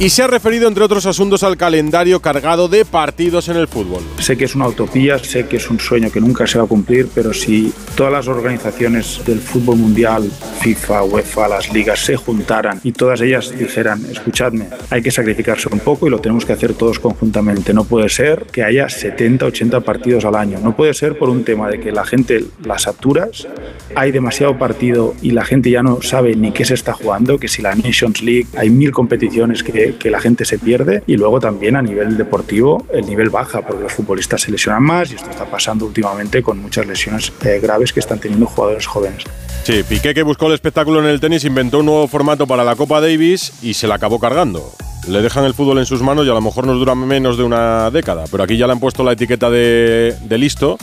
y 0.00 0.10
se 0.10 0.22
ha 0.22 0.28
referido, 0.28 0.68
entre 0.68 0.84
otros 0.84 1.06
asuntos, 1.06 1.42
al 1.42 1.56
calendario 1.56 2.20
cargado 2.20 2.68
de 2.68 2.84
partidos 2.84 3.48
en 3.48 3.56
el 3.56 3.66
fútbol. 3.66 4.00
Sé 4.20 4.36
que 4.36 4.44
es 4.44 4.54
una 4.54 4.68
utopía, 4.68 5.18
sé 5.18 5.46
que 5.46 5.56
es 5.56 5.68
un 5.70 5.80
sueño 5.80 6.12
que 6.12 6.20
nunca 6.20 6.46
se 6.46 6.56
va 6.56 6.64
a 6.64 6.68
cumplir, 6.68 7.08
pero 7.12 7.32
si 7.32 7.72
todas 7.96 8.12
las 8.12 8.28
organizaciones 8.28 9.20
del 9.26 9.40
fútbol 9.40 9.76
mundial, 9.76 10.30
FIFA, 10.60 11.02
UEFA, 11.02 11.48
las 11.48 11.72
ligas, 11.72 11.98
se 11.98 12.14
juntaran 12.14 12.80
y 12.84 12.92
todas 12.92 13.20
ellas 13.22 13.52
dijeran, 13.58 14.04
escuchadme, 14.08 14.68
hay 14.88 15.02
que 15.02 15.10
sacrificarse 15.10 15.68
un 15.68 15.80
poco 15.80 16.06
y 16.06 16.10
lo 16.10 16.20
tenemos 16.20 16.44
que 16.44 16.52
hacer 16.52 16.74
todos 16.74 17.00
conjuntamente. 17.00 17.74
No 17.74 17.82
puede 17.82 18.08
ser 18.08 18.46
que 18.52 18.62
haya 18.62 18.88
70, 18.88 19.46
80 19.46 19.80
partidos 19.80 20.24
al 20.24 20.36
año. 20.36 20.60
No 20.62 20.76
puede 20.76 20.94
ser 20.94 21.18
por 21.18 21.28
un 21.28 21.42
tema 21.42 21.68
de 21.68 21.80
que 21.80 21.90
la 21.90 22.04
gente 22.04 22.44
las 22.64 22.82
saturas, 22.82 23.48
hay 23.96 24.12
demasiado 24.12 24.56
partido 24.58 25.14
y 25.22 25.32
la 25.32 25.44
gente 25.44 25.70
ya 25.70 25.82
no 25.82 26.02
sabe 26.02 26.36
ni 26.36 26.52
qué 26.52 26.64
se 26.64 26.74
está 26.74 26.92
jugando, 26.92 27.38
que 27.38 27.48
si 27.48 27.62
la 27.62 27.74
Nations 27.74 28.22
League, 28.22 28.46
hay 28.56 28.70
mil 28.70 28.92
competiciones 28.92 29.64
que 29.64 29.87
que, 29.96 30.10
la 30.10 30.20
gente 30.20 30.44
se 30.44 30.58
pierde 30.58 31.02
y 31.06 31.16
luego 31.16 31.38
también 31.38 31.76
a 31.76 31.82
nivel 31.82 32.16
deportivo 32.16 32.86
el 32.92 33.06
nivel 33.06 33.30
baja 33.30 33.62
porque 33.62 33.82
los 33.82 33.92
futbolistas 33.92 34.40
se 34.40 34.50
lesionan 34.50 34.82
más 34.82 35.12
y 35.12 35.16
esto 35.16 35.30
está 35.30 35.44
pasando 35.44 35.84
últimamente 35.86 36.42
con 36.42 36.58
muchas 36.58 36.86
lesiones 36.86 37.32
eh, 37.44 37.60
graves 37.62 37.92
que 37.92 38.00
están 38.00 38.18
teniendo 38.18 38.46
jugadores 38.46 38.86
jóvenes. 38.86 39.24
Sí, 39.64 39.82
Piqué 39.86 40.14
que 40.14 40.22
buscó 40.22 40.46
el 40.46 40.54
espectáculo 40.54 41.00
en 41.00 41.06
el 41.06 41.20
tenis 41.20 41.44
inventó 41.44 41.80
un 41.80 41.86
nuevo 41.86 42.08
formato 42.08 42.46
para 42.46 42.64
la 42.64 42.74
Copa 42.74 43.00
Davis 43.00 43.52
y 43.62 43.74
se 43.74 43.86
la 43.86 43.96
acabó 43.96 44.18
cargando. 44.18 44.72
Le 45.06 45.20
dejan 45.22 45.44
el 45.44 45.54
fútbol 45.54 45.78
en 45.78 45.86
sus 45.86 46.02
manos 46.02 46.26
y 46.26 46.30
a 46.30 46.34
lo 46.34 46.40
mejor 46.40 46.66
nos 46.66 46.78
dura 46.78 46.94
menos 46.94 47.36
de 47.36 47.44
una 47.44 47.90
década, 47.90 48.24
pero 48.30 48.42
aquí 48.42 48.56
ya 48.56 48.66
le 48.66 48.72
han 48.72 48.80
puesto 48.80 49.04
la 49.04 49.12
etiqueta 49.12 49.50
de, 49.50 50.16
de 50.22 50.38
listo 50.38 50.78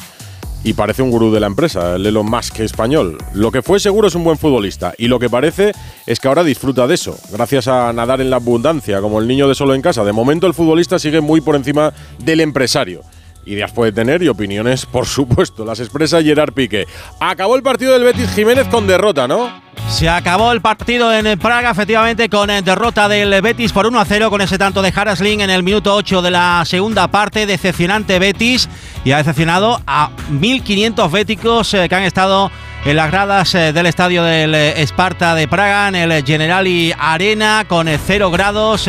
y 0.65 0.73
parece 0.73 1.03
un 1.03 1.11
gurú 1.11 1.31
de 1.31 1.39
la 1.39 1.45
empresa, 1.45 1.95
el 1.95 2.05
Elon 2.07 2.25
Musk 2.25 2.59
español. 2.61 3.19
Lo 3.33 3.51
que 3.51 3.61
fue 3.61 3.79
seguro 3.79 4.07
es 4.07 4.15
un 4.15 4.23
buen 4.23 4.39
futbolista 4.39 4.95
y 4.97 5.07
lo 5.07 5.19
que 5.19 5.29
parece 5.29 5.73
es 6.07 6.19
que 6.19 6.27
ahora 6.27 6.43
disfruta 6.43 6.87
de 6.87 6.95
eso, 6.95 7.15
gracias 7.31 7.67
a 7.67 7.93
nadar 7.93 8.19
en 8.19 8.31
la 8.31 8.37
abundancia, 8.37 8.99
como 8.99 9.19
el 9.19 9.27
niño 9.27 9.47
de 9.47 9.53
solo 9.53 9.75
en 9.75 9.83
casa. 9.83 10.03
De 10.03 10.11
momento 10.11 10.47
el 10.47 10.55
futbolista 10.55 10.97
sigue 10.97 11.21
muy 11.21 11.39
por 11.39 11.55
encima 11.55 11.93
del 12.17 12.41
empresario. 12.41 13.01
Ideas 13.45 13.71
puede 13.73 13.91
tener 13.91 14.23
y 14.23 14.27
opiniones, 14.27 14.87
por 14.87 15.05
supuesto, 15.05 15.65
las 15.65 15.79
expresa 15.79 16.23
Gerard 16.23 16.53
Pique. 16.53 16.87
Acabó 17.19 17.55
el 17.55 17.61
partido 17.61 17.93
del 17.93 18.03
Betis 18.03 18.31
Jiménez 18.31 18.67
con 18.67 18.87
derrota, 18.87 19.27
¿no? 19.27 19.64
Se 19.89 20.09
acabó 20.09 20.51
el 20.51 20.61
partido 20.61 21.13
en 21.13 21.39
Praga, 21.39 21.71
efectivamente, 21.71 22.29
con 22.29 22.49
eh, 22.49 22.61
derrota 22.61 23.07
del 23.07 23.41
Betis 23.41 23.71
por 23.71 23.87
1 23.87 23.99
a 23.99 24.05
0, 24.05 24.29
con 24.29 24.41
ese 24.41 24.57
tanto 24.57 24.81
de 24.81 24.91
Harasling 24.93 25.41
en 25.41 25.49
el 25.49 25.63
minuto 25.63 25.95
8 25.95 26.21
de 26.21 26.31
la 26.31 26.63
segunda 26.65 27.07
parte. 27.07 27.45
Decepcionante 27.45 28.19
Betis 28.19 28.67
y 29.05 29.11
ha 29.13 29.17
decepcionado 29.17 29.79
a 29.87 30.09
1.500 30.31 31.11
béticos 31.11 31.73
eh, 31.73 31.87
que 31.87 31.95
han 31.95 32.03
estado 32.03 32.51
en 32.85 32.95
las 32.95 33.11
gradas 33.11 33.55
eh, 33.55 33.73
del 33.73 33.87
estadio 33.87 34.23
del 34.23 34.53
Esparta 34.53 35.33
de 35.33 35.47
Praga, 35.47 35.87
en 35.87 35.95
el 35.95 36.23
Generali 36.23 36.93
Arena, 36.97 37.65
con 37.67 37.87
0 37.87 38.29
grados. 38.29 38.87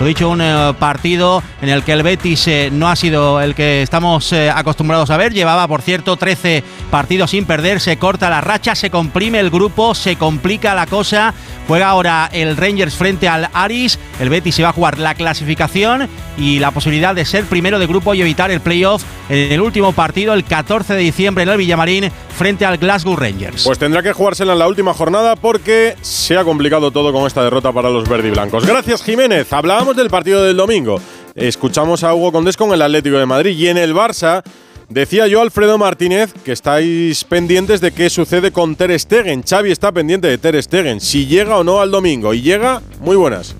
Lo 0.00 0.06
dicho, 0.06 0.30
un 0.30 0.42
partido 0.78 1.42
en 1.60 1.68
el 1.68 1.84
que 1.84 1.92
el 1.92 2.02
Betis 2.02 2.48
no 2.72 2.88
ha 2.88 2.96
sido 2.96 3.40
el 3.40 3.54
que 3.54 3.82
estamos 3.82 4.32
acostumbrados 4.32 5.10
a 5.10 5.16
ver. 5.16 5.32
Llevaba, 5.32 5.68
por 5.68 5.82
cierto, 5.82 6.16
13 6.16 6.64
partidos 6.90 7.30
sin 7.30 7.44
perder. 7.44 7.80
Se 7.80 7.96
corta 7.98 8.30
la 8.30 8.40
racha, 8.40 8.74
se 8.74 8.90
comprime 8.90 9.38
el 9.38 9.50
grupo, 9.50 9.94
se 9.94 10.16
complica 10.16 10.74
la 10.74 10.86
cosa. 10.86 11.32
Juega 11.68 11.88
ahora 11.88 12.28
el 12.32 12.56
Rangers 12.56 12.94
frente 12.94 13.28
al 13.28 13.48
Aris. 13.52 13.98
El 14.20 14.30
Betis 14.30 14.54
se 14.54 14.62
va 14.62 14.70
a 14.70 14.72
jugar 14.72 14.98
la 14.98 15.14
clasificación 15.14 16.08
y 16.36 16.58
la 16.58 16.70
posibilidad 16.70 17.14
de 17.14 17.24
ser 17.24 17.44
primero 17.44 17.78
de 17.78 17.86
grupo 17.86 18.14
y 18.14 18.20
evitar 18.20 18.50
el 18.50 18.60
playoff 18.60 19.04
en 19.28 19.52
el 19.52 19.60
último 19.60 19.92
partido, 19.92 20.34
el 20.34 20.44
14 20.44 20.94
de 20.94 21.00
diciembre 21.00 21.44
en 21.44 21.50
el 21.50 21.58
Villamarín, 21.58 22.10
frente 22.36 22.66
al 22.66 22.78
Glasgow 22.78 23.16
Rangers. 23.16 23.33
Pues 23.64 23.78
tendrá 23.78 24.02
que 24.02 24.12
jugársela 24.12 24.52
en 24.52 24.58
la 24.58 24.68
última 24.68 24.94
jornada 24.94 25.36
porque 25.36 25.96
se 26.02 26.36
ha 26.36 26.44
complicado 26.44 26.90
todo 26.90 27.12
con 27.12 27.26
esta 27.26 27.42
derrota 27.42 27.72
para 27.72 27.90
los 27.90 28.08
verdiblancos. 28.08 28.66
Gracias, 28.66 29.02
Jiménez. 29.02 29.52
Hablábamos 29.52 29.96
del 29.96 30.10
partido 30.10 30.42
del 30.44 30.56
domingo. 30.56 31.00
escuchamos 31.34 32.04
a 32.04 32.14
Hugo 32.14 32.32
Condés 32.32 32.56
con 32.56 32.72
el 32.72 32.82
Atlético 32.82 33.18
de 33.18 33.26
Madrid. 33.26 33.56
Y 33.56 33.68
en 33.68 33.78
el 33.78 33.94
Barça, 33.94 34.42
decía 34.88 35.26
yo 35.26 35.40
Alfredo 35.40 35.78
Martínez 35.78 36.32
que 36.44 36.52
estáis 36.52 37.24
pendientes 37.24 37.80
de 37.80 37.92
qué 37.92 38.10
sucede 38.10 38.52
con 38.52 38.76
Ter 38.76 38.98
Stegen. 38.98 39.42
Xavi 39.42 39.72
está 39.72 39.90
pendiente 39.92 40.28
de 40.28 40.38
Ter 40.38 40.62
Stegen, 40.62 41.00
si 41.00 41.26
llega 41.26 41.56
o 41.56 41.64
no 41.64 41.80
al 41.80 41.90
domingo. 41.90 42.34
Y 42.34 42.42
llega, 42.42 42.82
muy 43.00 43.16
buenas. 43.16 43.56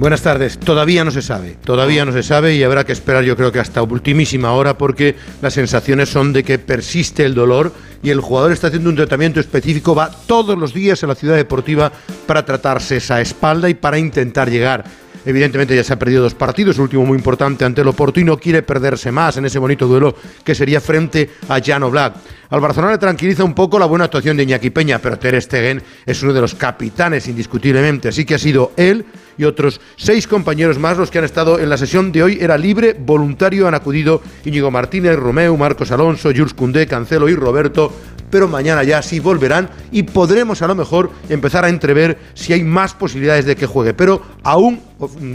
Buenas 0.00 0.22
tardes. 0.22 0.56
Todavía 0.56 1.04
no 1.04 1.10
se 1.10 1.20
sabe, 1.20 1.58
todavía 1.62 2.06
no 2.06 2.12
se 2.12 2.22
sabe 2.22 2.54
y 2.54 2.62
habrá 2.62 2.84
que 2.84 2.92
esperar 2.92 3.22
yo 3.22 3.36
creo 3.36 3.52
que 3.52 3.60
hasta 3.60 3.82
ultimísima 3.82 4.52
hora 4.52 4.78
porque 4.78 5.14
las 5.42 5.52
sensaciones 5.52 6.08
son 6.08 6.32
de 6.32 6.42
que 6.42 6.58
persiste 6.58 7.22
el 7.26 7.34
dolor 7.34 7.74
y 8.02 8.08
el 8.08 8.22
jugador 8.22 8.50
está 8.50 8.68
haciendo 8.68 8.88
un 8.88 8.96
tratamiento 8.96 9.40
específico, 9.40 9.94
va 9.94 10.10
todos 10.10 10.58
los 10.58 10.72
días 10.72 11.04
a 11.04 11.06
la 11.06 11.14
ciudad 11.14 11.36
deportiva 11.36 11.92
para 12.26 12.46
tratarse 12.46 12.96
esa 12.96 13.20
espalda 13.20 13.68
y 13.68 13.74
para 13.74 13.98
intentar 13.98 14.48
llegar 14.48 14.84
Evidentemente 15.24 15.76
ya 15.76 15.84
se 15.84 15.92
ha 15.92 15.98
perdido 15.98 16.22
dos 16.22 16.34
partidos, 16.34 16.76
el 16.76 16.82
último 16.82 17.04
muy 17.04 17.16
importante 17.16 17.64
ante 17.64 17.82
el 17.82 17.88
Oporto 17.88 18.20
y 18.20 18.24
no 18.24 18.38
quiere 18.38 18.62
perderse 18.62 19.12
más 19.12 19.36
en 19.36 19.44
ese 19.44 19.58
bonito 19.58 19.86
duelo 19.86 20.14
que 20.44 20.54
sería 20.54 20.80
frente 20.80 21.30
a 21.48 21.60
Jan 21.60 21.90
Black. 21.90 22.14
Al 22.50 22.60
Barcelona 22.60 22.94
le 22.94 22.98
tranquiliza 22.98 23.44
un 23.44 23.54
poco 23.54 23.78
la 23.78 23.86
buena 23.86 24.06
actuación 24.06 24.36
de 24.36 24.42
Iñaki 24.42 24.70
Peña, 24.70 24.98
pero 24.98 25.18
Ter 25.18 25.40
Stegen 25.40 25.82
es 26.04 26.22
uno 26.22 26.32
de 26.32 26.40
los 26.40 26.54
capitanes 26.54 27.28
indiscutiblemente, 27.28 28.08
así 28.08 28.24
que 28.24 28.34
ha 28.34 28.38
sido 28.38 28.72
él 28.76 29.04
y 29.38 29.44
otros 29.44 29.80
seis 29.96 30.26
compañeros 30.26 30.78
más 30.78 30.98
los 30.98 31.10
que 31.10 31.18
han 31.18 31.24
estado 31.24 31.60
en 31.60 31.70
la 31.70 31.76
sesión 31.76 32.10
de 32.10 32.22
hoy. 32.22 32.38
Era 32.40 32.58
libre, 32.58 32.96
voluntario, 32.98 33.68
han 33.68 33.74
acudido 33.74 34.20
Íñigo 34.44 34.70
Martínez, 34.70 35.16
Romeo, 35.16 35.56
Marcos 35.56 35.92
Alonso, 35.92 36.30
Jules 36.34 36.54
Cundé, 36.54 36.86
Cancelo 36.86 37.28
y 37.28 37.34
Roberto 37.34 37.92
pero 38.30 38.48
mañana 38.48 38.82
ya 38.84 39.02
sí 39.02 39.20
volverán 39.20 39.68
y 39.90 40.04
podremos 40.04 40.62
a 40.62 40.66
lo 40.66 40.74
mejor 40.74 41.10
empezar 41.28 41.64
a 41.64 41.68
entrever 41.68 42.18
si 42.34 42.52
hay 42.52 42.62
más 42.62 42.94
posibilidades 42.94 43.44
de 43.44 43.56
que 43.56 43.66
juegue, 43.66 43.94
pero 43.94 44.22
aún 44.42 44.80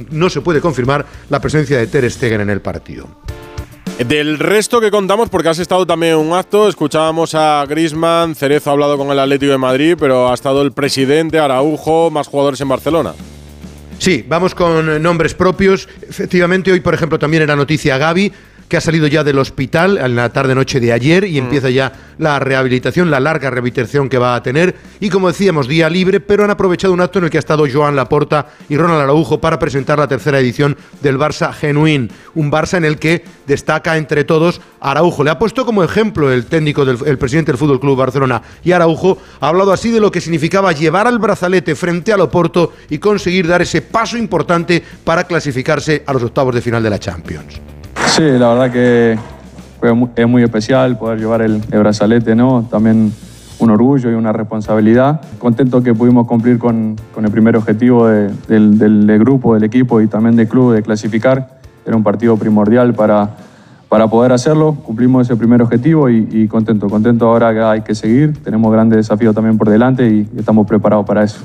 no 0.10 0.30
se 0.30 0.42
puede 0.42 0.62
confirmar 0.62 1.06
la 1.30 1.40
presencia 1.40 1.78
de 1.78 1.88
Ter 1.88 2.10
Stegen 2.10 2.42
en 2.42 2.50
el 2.50 2.62
partido. 2.62 3.08
Del 3.98 4.40
resto 4.40 4.82
que 4.82 4.92
contamos, 4.92 5.30
porque 5.30 5.48
has 5.48 5.60
estado 5.60 5.88
también 5.88 6.14
en 6.14 6.20
un 6.20 6.34
acto, 6.34 6.68
escuchábamos 6.68 7.34
a 7.34 7.66
Grisman, 7.66 8.36
Cerezo 8.36 8.70
ha 8.70 8.74
hablado 8.74 8.98
con 8.98 9.10
el 9.10 9.18
Atlético 9.18 9.54
de 9.54 9.58
Madrid, 9.58 9.96
pero 9.98 10.30
ha 10.30 10.34
estado 10.34 10.62
el 10.64 10.74
presidente, 10.74 11.40
Araujo, 11.40 12.12
más 12.12 12.28
jugadores 12.28 12.60
en 12.60 12.68
Barcelona. 12.68 13.14
Sí, 13.98 14.25
vamos 14.28 14.54
con 14.54 15.02
nombres 15.02 15.34
propios. 15.34 15.88
Efectivamente, 16.02 16.74
hoy, 16.74 16.82
por 16.82 16.94
ejemplo, 16.94 17.18
también 17.18 17.44
era 17.44 17.56
noticia 17.56 17.98
Gaby 17.98 18.34
que 18.67 18.77
ha 18.77 18.81
salido 18.81 19.07
ya 19.07 19.24
del 19.24 19.38
hospital 19.38 19.98
en 19.98 20.15
la 20.15 20.29
tarde-noche 20.29 20.79
de 20.79 20.91
ayer 20.91 21.25
y 21.25 21.34
mm. 21.34 21.43
empieza 21.43 21.69
ya 21.69 21.91
la 22.17 22.39
rehabilitación, 22.39 23.12
la 23.12 23.19
larga 23.19 23.50
rehabilitación 23.50 24.10
que 24.10 24.17
va 24.17 24.36
a 24.36 24.43
tener. 24.43 24.75
Y 25.00 25.10
como 25.10 25.27
decíamos, 25.27 25.67
día 25.67 25.89
libre, 25.89 26.19
pero 26.19 26.43
han 26.43 26.51
aprovechado 26.51 26.93
un 26.93 27.01
acto 27.01 27.19
en 27.19 27.25
el 27.25 27.29
que 27.29 27.38
ha 27.38 27.39
estado 27.39 27.65
Joan 27.72 27.95
Laporta 27.95 28.48
y 28.69 28.77
Ronald 28.77 29.01
Araujo 29.01 29.39
para 29.39 29.60
presentar 29.60 30.00
la 30.00 30.07
tercera 30.07 30.39
edición 30.39 30.77
del 31.01 31.17
Barça 31.17 31.53
Genuín. 31.53 32.10
Un 32.34 32.51
Barça 32.51 32.77
en 32.77 32.86
el 32.86 32.98
que 32.98 33.24
destaca 33.45 33.98
entre 33.98 34.24
todos 34.24 34.62
Araujo. 34.79 35.24
Le 35.24 35.31
ha 35.31 35.39
puesto 35.39 35.65
como 35.65 35.84
ejemplo 35.84 36.31
el 36.31 36.45
técnico 36.45 36.86
del 36.86 36.98
el 37.05 37.17
presidente 37.17 37.51
del 37.51 37.57
Fútbol 37.57 37.79
Club 37.79 37.98
Barcelona 37.98 38.41
y 38.63 38.72
Araujo 38.72 39.17
ha 39.39 39.50
hablado 39.50 39.72
así 39.72 39.91
de 39.91 40.00
lo 40.00 40.12
que 40.12 40.22
significaba 40.22 40.72
llevar 40.72 41.07
al 41.07 41.19
brazalete 41.19 41.75
frente 41.75 42.13
al 42.13 42.22
Oporto 42.22 42.74
y 42.89 42.98
conseguir 42.98 43.48
dar 43.48 43.62
ese 43.62 43.81
paso 43.81 44.17
importante 44.17 44.84
para 45.03 45.25
clasificarse 45.25 46.03
a 46.05 46.13
los 46.13 46.24
octavos 46.24 46.55
de 46.55 46.62
final 46.62 46.81
de 46.81 46.89
la 46.89 47.00
Champions. 47.00 47.75
Sí, 48.08 48.24
la 48.24 48.54
verdad 48.54 48.72
que 48.72 49.18
es 50.16 50.28
muy 50.28 50.44
especial 50.44 50.98
poder 50.98 51.20
llevar 51.20 51.42
el, 51.42 51.58
brazalete, 51.58 52.36
¿no? 52.36 52.66
También 52.70 53.12
un 53.60 53.70
orgullo 53.70 54.10
y 54.10 54.14
una 54.14 54.32
responsabilidad. 54.32 55.22
Contento 55.38 55.84
que 55.84 55.94
pudimos 55.94 56.28
cumplir 56.28 56.58
con, 56.58 56.96
el 57.18 57.32
primer 57.32 57.56
objetivo 57.58 58.08
del, 58.08 59.18
grupo, 59.20 59.54
del 59.54 59.64
equipo 59.64 60.02
y 60.02 60.08
también 60.08 60.36
del 60.36 60.48
club 60.48 60.74
de 60.74 60.82
clasificar. 60.82 61.60
Era 61.86 61.96
un 61.96 62.04
partido 62.04 62.38
primordial 62.38 62.94
para, 62.94 63.32
para 63.90 64.08
poder 64.08 64.32
hacerlo. 64.32 64.76
Cumplimos 64.84 65.28
ese 65.28 65.36
primer 65.36 65.62
objetivo 65.62 66.10
y, 66.10 66.28
y 66.32 66.48
contento. 66.48 66.90
Contento 66.90 67.28
ahora 67.28 67.54
que 67.54 67.62
hay 67.62 67.82
que 67.82 67.96
seguir. 67.96 68.42
Tenemos 68.44 68.72
grandes 68.72 68.98
desafíos 68.98 69.36
también 69.36 69.58
por 69.58 69.70
delante 69.70 70.08
y 70.08 70.30
estamos 70.38 70.66
preparados 70.68 71.06
para 71.06 71.24
eso. 71.24 71.40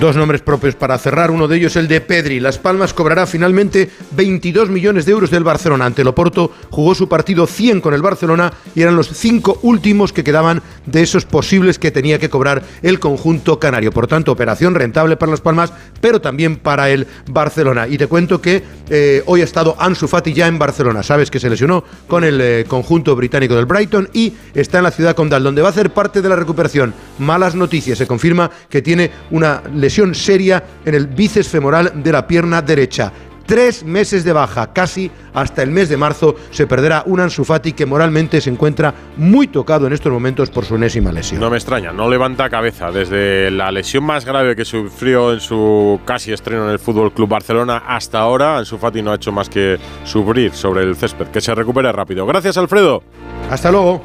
Dos 0.00 0.14
nombres 0.14 0.42
propios 0.42 0.76
para 0.76 0.96
cerrar, 0.96 1.32
uno 1.32 1.48
de 1.48 1.56
ellos 1.56 1.74
el 1.74 1.88
de 1.88 2.00
Pedri. 2.00 2.38
Las 2.38 2.56
Palmas 2.56 2.94
cobrará 2.94 3.26
finalmente 3.26 3.90
22 4.12 4.70
millones 4.70 5.06
de 5.06 5.10
euros 5.10 5.28
del 5.28 5.42
Barcelona. 5.42 5.86
Ante 5.86 6.02
el 6.02 6.08
Oporto 6.08 6.52
jugó 6.70 6.94
su 6.94 7.08
partido 7.08 7.48
100 7.48 7.80
con 7.80 7.94
el 7.94 8.00
Barcelona 8.00 8.52
y 8.76 8.82
eran 8.82 8.94
los 8.94 9.08
cinco 9.08 9.58
últimos 9.62 10.12
que 10.12 10.22
quedaban 10.22 10.62
de 10.86 11.02
esos 11.02 11.24
posibles 11.24 11.80
que 11.80 11.90
tenía 11.90 12.20
que 12.20 12.30
cobrar 12.30 12.62
el 12.82 13.00
conjunto 13.00 13.58
canario. 13.58 13.90
Por 13.90 14.06
tanto, 14.06 14.30
operación 14.30 14.76
rentable 14.76 15.16
para 15.16 15.30
Las 15.30 15.40
Palmas, 15.40 15.72
pero 16.00 16.20
también 16.20 16.58
para 16.58 16.90
el 16.90 17.08
Barcelona. 17.26 17.88
Y 17.88 17.98
te 17.98 18.06
cuento 18.06 18.40
que 18.40 18.62
eh, 18.90 19.24
hoy 19.26 19.40
ha 19.40 19.44
estado 19.44 19.74
Ansu 19.80 20.06
Fati 20.06 20.32
ya 20.32 20.46
en 20.46 20.60
Barcelona. 20.60 21.02
Sabes 21.02 21.28
que 21.28 21.40
se 21.40 21.50
lesionó 21.50 21.82
con 22.06 22.22
el 22.22 22.40
eh, 22.40 22.64
conjunto 22.68 23.16
británico 23.16 23.56
del 23.56 23.66
Brighton 23.66 24.08
y 24.12 24.32
está 24.54 24.78
en 24.78 24.84
la 24.84 24.92
ciudad 24.92 25.16
condal, 25.16 25.42
donde 25.42 25.60
va 25.60 25.68
a 25.68 25.72
hacer 25.72 25.90
parte 25.90 26.22
de 26.22 26.28
la 26.28 26.36
recuperación. 26.36 26.94
Malas 27.18 27.56
noticias, 27.56 27.98
se 27.98 28.06
confirma 28.06 28.48
que 28.70 28.80
tiene 28.80 29.10
una 29.32 29.60
lesión 29.74 29.87
lesión 29.88 30.14
seria 30.14 30.62
en 30.84 30.94
el 30.94 31.06
bíceps 31.06 31.48
femoral 31.48 32.02
de 32.02 32.12
la 32.12 32.26
pierna 32.26 32.60
derecha. 32.60 33.10
Tres 33.46 33.82
meses 33.82 34.22
de 34.22 34.34
baja, 34.34 34.74
casi 34.74 35.10
hasta 35.32 35.62
el 35.62 35.70
mes 35.70 35.88
de 35.88 35.96
marzo, 35.96 36.36
se 36.50 36.66
perderá 36.66 37.04
un 37.06 37.20
Ansu 37.20 37.42
Fati 37.42 37.72
que 37.72 37.86
moralmente 37.86 38.42
se 38.42 38.50
encuentra 38.50 38.92
muy 39.16 39.46
tocado 39.46 39.86
en 39.86 39.94
estos 39.94 40.12
momentos 40.12 40.50
por 40.50 40.66
su 40.66 40.74
enésima 40.74 41.10
lesión. 41.10 41.40
No 41.40 41.48
me 41.48 41.56
extraña, 41.56 41.90
no 41.90 42.10
levanta 42.10 42.50
cabeza. 42.50 42.90
Desde 42.90 43.50
la 43.50 43.72
lesión 43.72 44.04
más 44.04 44.26
grave 44.26 44.54
que 44.54 44.66
sufrió 44.66 45.32
en 45.32 45.40
su 45.40 45.98
casi 46.04 46.34
estreno 46.34 46.66
en 46.66 46.72
el 46.72 46.78
Fútbol 46.78 47.10
Club 47.14 47.30
Barcelona 47.30 47.84
hasta 47.86 48.18
ahora, 48.18 48.58
Ansu 48.58 48.76
Fati 48.76 49.00
no 49.00 49.12
ha 49.12 49.14
hecho 49.14 49.32
más 49.32 49.48
que 49.48 49.78
sufrir 50.04 50.52
sobre 50.52 50.82
el 50.82 50.94
césped. 50.96 51.28
Que 51.28 51.40
se 51.40 51.54
recupere 51.54 51.90
rápido. 51.92 52.26
Gracias, 52.26 52.58
Alfredo. 52.58 53.02
Hasta 53.50 53.72
luego. 53.72 54.04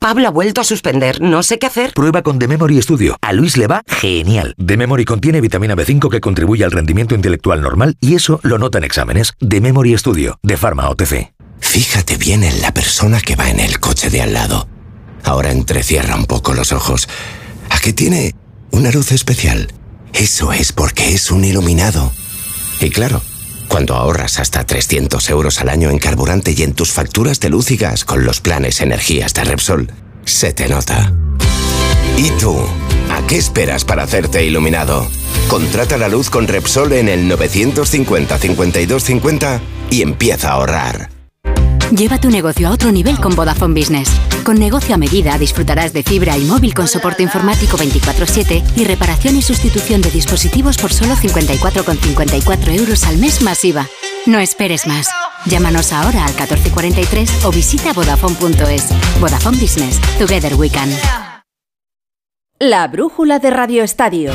Pablo 0.00 0.28
ha 0.28 0.30
vuelto 0.30 0.60
a 0.60 0.64
suspender, 0.64 1.20
no 1.20 1.42
sé 1.42 1.58
qué 1.58 1.66
hacer. 1.66 1.92
Prueba 1.92 2.22
con 2.22 2.38
The 2.38 2.46
Memory 2.46 2.80
Studio. 2.82 3.16
A 3.20 3.32
Luis 3.32 3.56
le 3.56 3.66
va 3.66 3.82
genial. 3.88 4.54
The 4.64 4.76
Memory 4.76 5.04
contiene 5.04 5.40
vitamina 5.40 5.74
B5 5.74 6.08
que 6.08 6.20
contribuye 6.20 6.64
al 6.64 6.70
rendimiento 6.70 7.16
intelectual 7.16 7.60
normal 7.60 7.96
y 8.00 8.14
eso 8.14 8.38
lo 8.44 8.58
nota 8.58 8.78
en 8.78 8.84
exámenes. 8.84 9.34
The 9.40 9.60
Memory 9.60 9.98
Studio, 9.98 10.38
de 10.44 10.56
Pharma 10.56 10.88
OTC. 10.88 11.32
Fíjate 11.58 12.16
bien 12.16 12.44
en 12.44 12.62
la 12.62 12.72
persona 12.72 13.20
que 13.20 13.34
va 13.34 13.50
en 13.50 13.58
el 13.58 13.80
coche 13.80 14.08
de 14.08 14.22
al 14.22 14.34
lado. 14.34 14.68
Ahora 15.24 15.50
entrecierra 15.50 16.14
un 16.14 16.26
poco 16.26 16.54
los 16.54 16.70
ojos. 16.70 17.08
¿A 17.68 17.80
qué 17.80 17.92
tiene 17.92 18.36
una 18.70 18.92
luz 18.92 19.10
especial? 19.10 19.72
Eso 20.12 20.52
es 20.52 20.70
porque 20.70 21.12
es 21.12 21.32
un 21.32 21.44
iluminado. 21.44 22.12
Y 22.80 22.90
claro, 22.90 23.20
cuando 23.68 23.94
ahorras 23.94 24.40
hasta 24.40 24.64
300 24.64 25.30
euros 25.30 25.60
al 25.60 25.68
año 25.68 25.90
en 25.90 25.98
carburante 25.98 26.54
y 26.56 26.62
en 26.62 26.74
tus 26.74 26.92
facturas 26.92 27.40
de 27.40 27.50
luz 27.50 27.70
y 27.70 27.76
gas 27.76 28.04
con 28.04 28.24
los 28.24 28.40
planes 28.40 28.80
energías 28.80 29.34
de 29.34 29.44
Repsol, 29.44 29.92
se 30.24 30.52
te 30.52 30.68
nota. 30.68 31.12
¿Y 32.16 32.30
tú? 32.32 32.56
¿A 33.10 33.26
qué 33.26 33.36
esperas 33.36 33.84
para 33.84 34.02
hacerte 34.02 34.44
iluminado? 34.44 35.08
Contrata 35.48 35.96
la 35.96 36.08
luz 36.08 36.30
con 36.30 36.48
Repsol 36.48 36.92
en 36.92 37.08
el 37.08 37.28
950 37.28 38.38
5250 38.38 39.60
y 39.90 40.02
empieza 40.02 40.48
a 40.48 40.52
ahorrar. 40.52 41.17
Lleva 41.90 42.20
tu 42.20 42.30
negocio 42.30 42.68
a 42.68 42.70
otro 42.70 42.92
nivel 42.92 43.18
con 43.18 43.34
Vodafone 43.34 43.78
Business. 43.78 44.10
Con 44.44 44.58
negocio 44.58 44.94
a 44.94 44.98
medida 44.98 45.38
disfrutarás 45.38 45.92
de 45.92 46.02
fibra 46.02 46.36
y 46.36 46.44
móvil 46.44 46.74
con 46.74 46.86
soporte 46.86 47.22
informático 47.22 47.76
24/7 47.78 48.62
y 48.76 48.84
reparación 48.84 49.36
y 49.36 49.42
sustitución 49.42 50.02
de 50.02 50.10
dispositivos 50.10 50.76
por 50.76 50.92
solo 50.92 51.14
54,54 51.16 52.78
euros 52.78 53.04
al 53.04 53.16
mes 53.18 53.42
masiva. 53.42 53.86
No 54.26 54.38
esperes 54.38 54.86
más. 54.86 55.08
Llámanos 55.46 55.92
ahora 55.92 56.24
al 56.24 56.34
1443 56.34 57.44
o 57.44 57.50
visita 57.50 57.92
vodafone.es. 57.92 58.88
Vodafone 59.20 59.58
Business. 59.58 59.98
Together 60.18 60.54
we 60.54 60.68
can. 60.68 60.90
La 62.58 62.86
brújula 62.88 63.38
de 63.38 63.50
Radio 63.50 63.82
Estadio. 63.82 64.32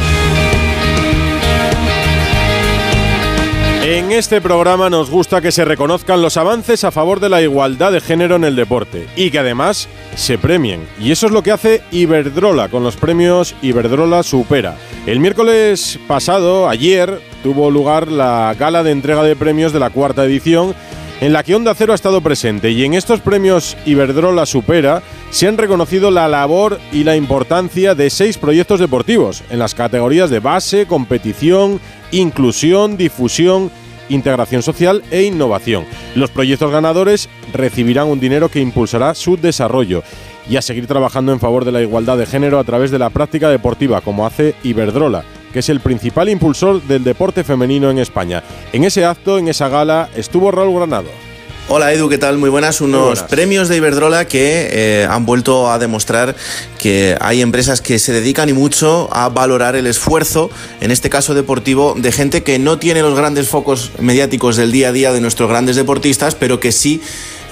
En 3.85 4.13
este 4.13 4.39
programa 4.39 4.89
nos 4.89 5.09
gusta 5.09 5.41
que 5.41 5.51
se 5.51 5.65
reconozcan 5.65 6.21
los 6.21 6.37
avances 6.37 6.85
a 6.85 6.91
favor 6.91 7.19
de 7.19 7.27
la 7.27 7.41
igualdad 7.41 7.91
de 7.91 7.99
género 7.99 8.37
en 8.37 8.45
el 8.45 8.55
deporte 8.55 9.07
y 9.17 9.29
que 9.29 9.39
además 9.39 9.89
se 10.15 10.37
premien. 10.37 10.87
Y 11.01 11.11
eso 11.11 11.25
es 11.25 11.33
lo 11.33 11.43
que 11.43 11.51
hace 11.51 11.81
Iberdrola 11.91 12.69
con 12.69 12.81
los 12.81 12.95
premios 12.95 13.53
Iberdrola 13.61 14.23
Supera. 14.23 14.77
El 15.05 15.19
miércoles 15.19 15.99
pasado, 16.07 16.69
ayer, 16.69 17.19
tuvo 17.43 17.69
lugar 17.69 18.09
la 18.09 18.55
gala 18.57 18.83
de 18.83 18.91
entrega 18.91 19.21
de 19.21 19.35
premios 19.35 19.73
de 19.73 19.81
la 19.81 19.89
cuarta 19.89 20.23
edición 20.23 20.73
en 21.19 21.33
la 21.33 21.43
que 21.43 21.55
Onda 21.55 21.75
Cero 21.75 21.91
ha 21.91 21.95
estado 21.95 22.21
presente 22.21 22.71
y 22.71 22.85
en 22.85 22.93
estos 22.93 23.19
premios 23.19 23.75
Iberdrola 23.85 24.45
Supera 24.45 25.03
se 25.29 25.47
han 25.47 25.57
reconocido 25.57 26.09
la 26.09 26.29
labor 26.29 26.79
y 26.93 27.03
la 27.03 27.17
importancia 27.17 27.95
de 27.95 28.09
seis 28.09 28.37
proyectos 28.37 28.79
deportivos 28.79 29.43
en 29.49 29.59
las 29.59 29.75
categorías 29.75 30.29
de 30.29 30.39
base, 30.39 30.85
competición, 30.85 31.81
inclusión, 32.13 32.95
difusión, 32.95 33.71
integración 34.09 34.61
social 34.61 35.03
e 35.11 35.23
innovación. 35.23 35.85
Los 36.15 36.31
proyectos 36.31 36.71
ganadores 36.71 37.29
recibirán 37.51 38.07
un 38.07 38.19
dinero 38.19 38.49
que 38.49 38.61
impulsará 38.61 39.15
su 39.15 39.37
desarrollo 39.37 40.03
y 40.49 40.57
a 40.57 40.61
seguir 40.61 40.87
trabajando 40.87 41.31
en 41.31 41.39
favor 41.39 41.65
de 41.65 41.71
la 41.71 41.81
igualdad 41.81 42.17
de 42.17 42.25
género 42.25 42.59
a 42.59 42.63
través 42.63 42.91
de 42.91 42.99
la 42.99 43.09
práctica 43.09 43.49
deportiva, 43.49 44.01
como 44.01 44.25
hace 44.25 44.55
Iberdrola, 44.63 45.23
que 45.51 45.59
es 45.59 45.69
el 45.69 45.79
principal 45.79 46.29
impulsor 46.29 46.81
del 46.83 47.03
deporte 47.03 47.43
femenino 47.43 47.89
en 47.89 47.99
España. 47.99 48.43
En 48.73 48.83
ese 48.83 49.05
acto, 49.05 49.37
en 49.37 49.47
esa 49.47 49.69
gala, 49.69 50.09
estuvo 50.15 50.51
Raúl 50.51 50.75
Granado. 50.75 51.09
Hola 51.69 51.93
Edu, 51.93 52.09
¿qué 52.09 52.17
tal? 52.17 52.37
Muy 52.37 52.49
buenas. 52.49 52.81
Unos 52.81 53.23
premios 53.23 53.69
de 53.69 53.77
Iberdrola 53.77 54.27
que 54.27 54.67
eh, 54.69 55.07
han 55.09 55.25
vuelto 55.25 55.71
a 55.71 55.79
demostrar 55.79 56.35
que 56.77 57.15
hay 57.21 57.41
empresas 57.41 57.79
que 57.79 57.99
se 57.99 58.11
dedican 58.11 58.49
y 58.49 58.53
mucho 58.53 59.07
a 59.13 59.29
valorar 59.29 59.77
el 59.77 59.87
esfuerzo, 59.87 60.51
en 60.81 60.91
este 60.91 61.09
caso 61.09 61.33
deportivo, 61.33 61.95
de 61.97 62.11
gente 62.11 62.43
que 62.43 62.59
no 62.59 62.79
tiene 62.79 63.01
los 63.01 63.15
grandes 63.15 63.47
focos 63.47 63.91
mediáticos 63.97 64.57
del 64.57 64.73
día 64.73 64.89
a 64.89 64.91
día 64.91 65.13
de 65.13 65.21
nuestros 65.21 65.49
grandes 65.49 65.77
deportistas, 65.77 66.35
pero 66.35 66.59
que 66.59 66.73
sí 66.73 67.01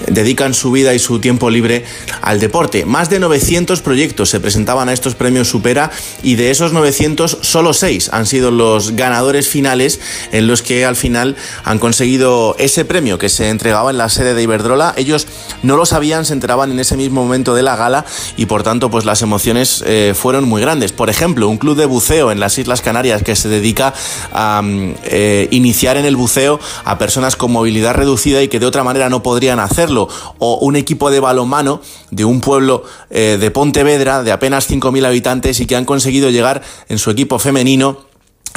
dedican 0.08 0.54
su 0.54 0.70
vida 0.70 0.94
y 0.94 0.98
su 0.98 1.18
tiempo 1.20 1.50
libre 1.50 1.84
al 2.20 2.40
deporte. 2.40 2.84
Más 2.84 3.10
de 3.10 3.18
900 3.18 3.80
proyectos 3.80 4.30
se 4.30 4.40
presentaban 4.40 4.88
a 4.88 4.92
estos 4.92 5.14
premios 5.14 5.48
Supera 5.48 5.90
y 6.22 6.36
de 6.36 6.50
esos 6.50 6.72
900 6.72 7.38
solo 7.40 7.72
6 7.72 8.10
han 8.12 8.26
sido 8.26 8.50
los 8.50 8.92
ganadores 8.92 9.48
finales 9.48 10.00
en 10.32 10.46
los 10.46 10.62
que 10.62 10.84
al 10.84 10.96
final 10.96 11.36
han 11.64 11.78
conseguido 11.78 12.56
ese 12.58 12.84
premio 12.84 13.18
que 13.18 13.28
se 13.28 13.48
entregaba 13.48 13.90
en 13.90 13.98
la 13.98 14.08
sede 14.08 14.34
de 14.34 14.42
Iberdrola. 14.42 14.94
Ellos 14.96 15.26
no 15.62 15.76
lo 15.76 15.86
sabían, 15.86 16.24
se 16.24 16.32
enteraban 16.32 16.70
en 16.72 16.80
ese 16.80 16.96
mismo 16.96 17.22
momento 17.22 17.54
de 17.54 17.62
la 17.62 17.76
gala 17.76 18.04
y 18.36 18.46
por 18.46 18.62
tanto 18.62 18.90
pues 18.90 19.04
las 19.04 19.22
emociones 19.22 19.82
eh, 19.86 20.14
fueron 20.16 20.48
muy 20.48 20.60
grandes. 20.60 20.92
Por 20.92 21.10
ejemplo, 21.10 21.48
un 21.48 21.58
club 21.58 21.76
de 21.76 21.86
buceo 21.86 22.30
en 22.30 22.40
las 22.40 22.58
Islas 22.58 22.80
Canarias 22.80 23.22
que 23.22 23.36
se 23.36 23.48
dedica 23.48 23.94
a 24.32 24.62
eh, 25.04 25.48
iniciar 25.50 25.96
en 25.96 26.04
el 26.04 26.16
buceo 26.16 26.58
a 26.84 26.98
personas 26.98 27.36
con 27.36 27.52
movilidad 27.52 27.94
reducida 27.94 28.42
y 28.42 28.48
que 28.48 28.58
de 28.58 28.66
otra 28.66 28.84
manera 28.84 29.08
no 29.08 29.22
podrían 29.22 29.60
hacerlo 29.60 29.91
o 29.98 30.58
un 30.60 30.76
equipo 30.76 31.10
de 31.10 31.20
balonmano 31.20 31.80
de 32.10 32.24
un 32.24 32.40
pueblo 32.40 32.84
eh, 33.10 33.38
de 33.40 33.50
Pontevedra 33.50 34.22
de 34.22 34.32
apenas 34.32 34.70
5.000 34.70 35.06
habitantes 35.06 35.60
y 35.60 35.66
que 35.66 35.76
han 35.76 35.84
conseguido 35.84 36.30
llegar 36.30 36.62
en 36.88 36.98
su 36.98 37.10
equipo 37.10 37.38
femenino 37.38 37.98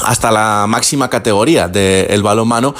hasta 0.03 0.31
la 0.31 0.65
máxima 0.67 1.09
categoría 1.09 1.67
del 1.67 2.21
balonmano 2.21 2.75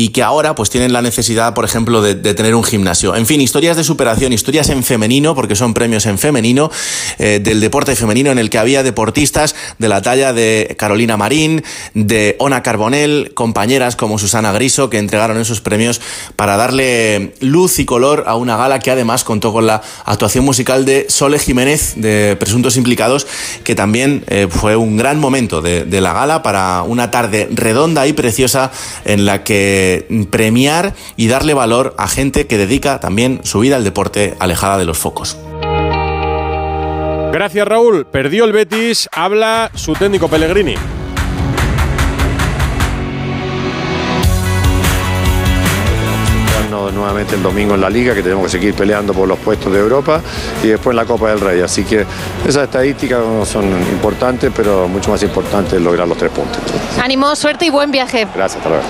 y 0.00 0.08
que 0.08 0.22
ahora 0.22 0.54
pues 0.54 0.70
tienen 0.70 0.94
la 0.94 1.02
necesidad, 1.02 1.52
por 1.52 1.66
ejemplo, 1.66 2.00
de, 2.00 2.14
tener 2.14 2.54
un 2.54 2.64
gimnasio. 2.64 3.14
En 3.14 3.26
fin, 3.26 3.38
historias 3.42 3.76
de 3.76 3.84
superación, 3.84 4.32
historias 4.32 4.70
en 4.70 4.82
femenino, 4.82 5.34
porque 5.34 5.54
son 5.54 5.74
premios 5.74 6.06
en 6.06 6.16
femenino, 6.16 6.70
eh, 7.18 7.38
del 7.42 7.60
deporte 7.60 7.94
femenino 7.94 8.30
en 8.30 8.38
el 8.38 8.48
que 8.48 8.56
había 8.56 8.82
deportistas 8.82 9.54
de 9.78 9.88
la 9.90 10.00
talla 10.00 10.32
de 10.32 10.74
Carolina 10.78 11.18
Marín, 11.18 11.62
de 11.92 12.34
Ona 12.38 12.62
Carbonell, 12.62 13.32
compañeras 13.34 13.94
como 13.94 14.18
Susana 14.18 14.52
Griso, 14.52 14.88
que 14.88 14.96
entregaron 14.96 15.36
esos 15.36 15.60
premios 15.60 16.00
para 16.34 16.56
darle 16.56 17.34
luz 17.40 17.78
y 17.78 17.84
color 17.84 18.24
a 18.26 18.36
una 18.36 18.56
gala 18.56 18.78
que 18.78 18.90
además 18.90 19.22
contó 19.22 19.52
con 19.52 19.66
la 19.66 19.82
actuación 20.06 20.46
musical 20.46 20.86
de 20.86 21.10
Sole 21.10 21.38
Jiménez, 21.38 21.92
de 21.96 22.36
Presuntos 22.36 22.78
Implicados, 22.78 23.26
que 23.64 23.74
también 23.74 24.24
eh, 24.28 24.46
fue 24.48 24.76
un 24.76 24.96
gran 24.96 25.20
momento 25.20 25.60
de, 25.60 25.84
de 25.84 26.00
la 26.00 26.14
gala 26.14 26.42
para 26.42 26.84
una 26.84 27.10
tarde 27.10 27.50
redonda 27.52 28.06
y 28.06 28.14
preciosa 28.14 28.70
en 29.04 29.26
la 29.26 29.44
que 29.44 29.89
premiar 30.30 30.94
y 31.16 31.28
darle 31.28 31.54
valor 31.54 31.94
a 31.98 32.08
gente 32.08 32.46
que 32.46 32.58
dedica 32.58 33.00
también 33.00 33.40
su 33.44 33.60
vida 33.60 33.76
al 33.76 33.84
deporte 33.84 34.34
alejada 34.38 34.78
de 34.78 34.84
los 34.84 34.98
focos. 34.98 35.36
Gracias 37.32 37.66
Raúl. 37.66 38.06
Perdió 38.06 38.44
el 38.44 38.52
Betis, 38.52 39.08
habla 39.12 39.70
su 39.74 39.94
técnico 39.94 40.28
Pellegrini. 40.28 40.74
Nuevamente 46.70 47.34
el 47.34 47.42
domingo 47.42 47.74
en 47.74 47.80
la 47.80 47.90
liga, 47.90 48.14
que 48.14 48.22
tenemos 48.22 48.44
que 48.44 48.50
seguir 48.50 48.74
peleando 48.74 49.12
por 49.12 49.28
los 49.28 49.38
puestos 49.38 49.72
de 49.72 49.78
Europa 49.78 50.20
y 50.62 50.68
después 50.68 50.92
en 50.92 50.96
la 50.96 51.04
Copa 51.04 51.30
del 51.30 51.40
Rey. 51.40 51.60
Así 51.60 51.84
que 51.84 52.04
esas 52.46 52.64
estadísticas 52.64 53.20
son 53.48 53.64
importantes, 53.90 54.52
pero 54.54 54.88
mucho 54.88 55.10
más 55.10 55.22
importante 55.22 55.76
es 55.76 55.82
lograr 55.82 56.06
los 56.06 56.16
tres 56.16 56.30
puntos. 56.30 56.60
Ánimo, 57.02 57.34
suerte 57.36 57.66
y 57.66 57.70
buen 57.70 57.90
viaje. 57.90 58.26
Gracias, 58.34 58.56
hasta 58.56 58.68
luego. 58.68 58.84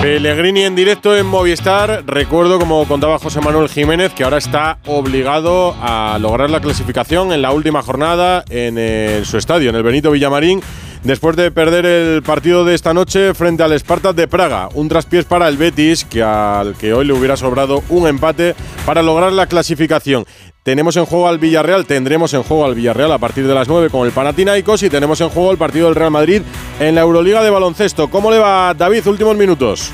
Pellegrini 0.00 0.62
en 0.62 0.74
directo 0.74 1.16
en 1.16 1.26
Movistar. 1.26 2.04
Recuerdo, 2.06 2.58
como 2.58 2.86
contaba 2.86 3.18
José 3.18 3.40
Manuel 3.40 3.68
Jiménez, 3.68 4.12
que 4.12 4.24
ahora 4.24 4.38
está 4.38 4.78
obligado 4.86 5.74
a 5.80 6.18
lograr 6.20 6.50
la 6.50 6.60
clasificación 6.60 7.32
en 7.32 7.42
la 7.42 7.52
última 7.52 7.82
jornada 7.82 8.44
en 8.50 9.24
su 9.24 9.38
estadio, 9.38 9.70
en 9.70 9.76
el 9.76 9.82
Benito 9.82 10.10
Villamarín 10.10 10.62
después 11.04 11.36
de 11.36 11.50
perder 11.50 11.86
el 11.86 12.22
partido 12.22 12.64
de 12.64 12.74
esta 12.74 12.94
noche 12.94 13.34
frente 13.34 13.62
al 13.62 13.78
Spartak 13.78 14.14
de 14.14 14.28
Praga. 14.28 14.68
Un 14.74 14.88
traspiés 14.88 15.24
para 15.24 15.48
el 15.48 15.56
Betis, 15.56 16.04
que 16.04 16.22
al 16.22 16.74
que 16.76 16.94
hoy 16.94 17.06
le 17.06 17.12
hubiera 17.12 17.36
sobrado 17.36 17.82
un 17.88 18.06
empate 18.06 18.54
para 18.86 19.02
lograr 19.02 19.32
la 19.32 19.46
clasificación. 19.46 20.24
Tenemos 20.62 20.96
en 20.96 21.06
juego 21.06 21.26
al 21.26 21.38
Villarreal, 21.38 21.86
tendremos 21.86 22.34
en 22.34 22.44
juego 22.44 22.64
al 22.64 22.76
Villarreal 22.76 23.10
a 23.10 23.18
partir 23.18 23.46
de 23.46 23.54
las 23.54 23.66
9 23.66 23.90
con 23.90 24.06
el 24.06 24.12
Panathinaikos 24.12 24.84
y 24.84 24.90
tenemos 24.90 25.20
en 25.20 25.28
juego 25.28 25.50
el 25.50 25.58
partido 25.58 25.86
del 25.86 25.96
Real 25.96 26.12
Madrid 26.12 26.42
en 26.78 26.94
la 26.94 27.00
Euroliga 27.00 27.42
de 27.42 27.50
baloncesto. 27.50 28.08
¿Cómo 28.08 28.30
le 28.30 28.38
va 28.38 28.72
David? 28.72 29.06
Últimos 29.08 29.36
minutos. 29.36 29.92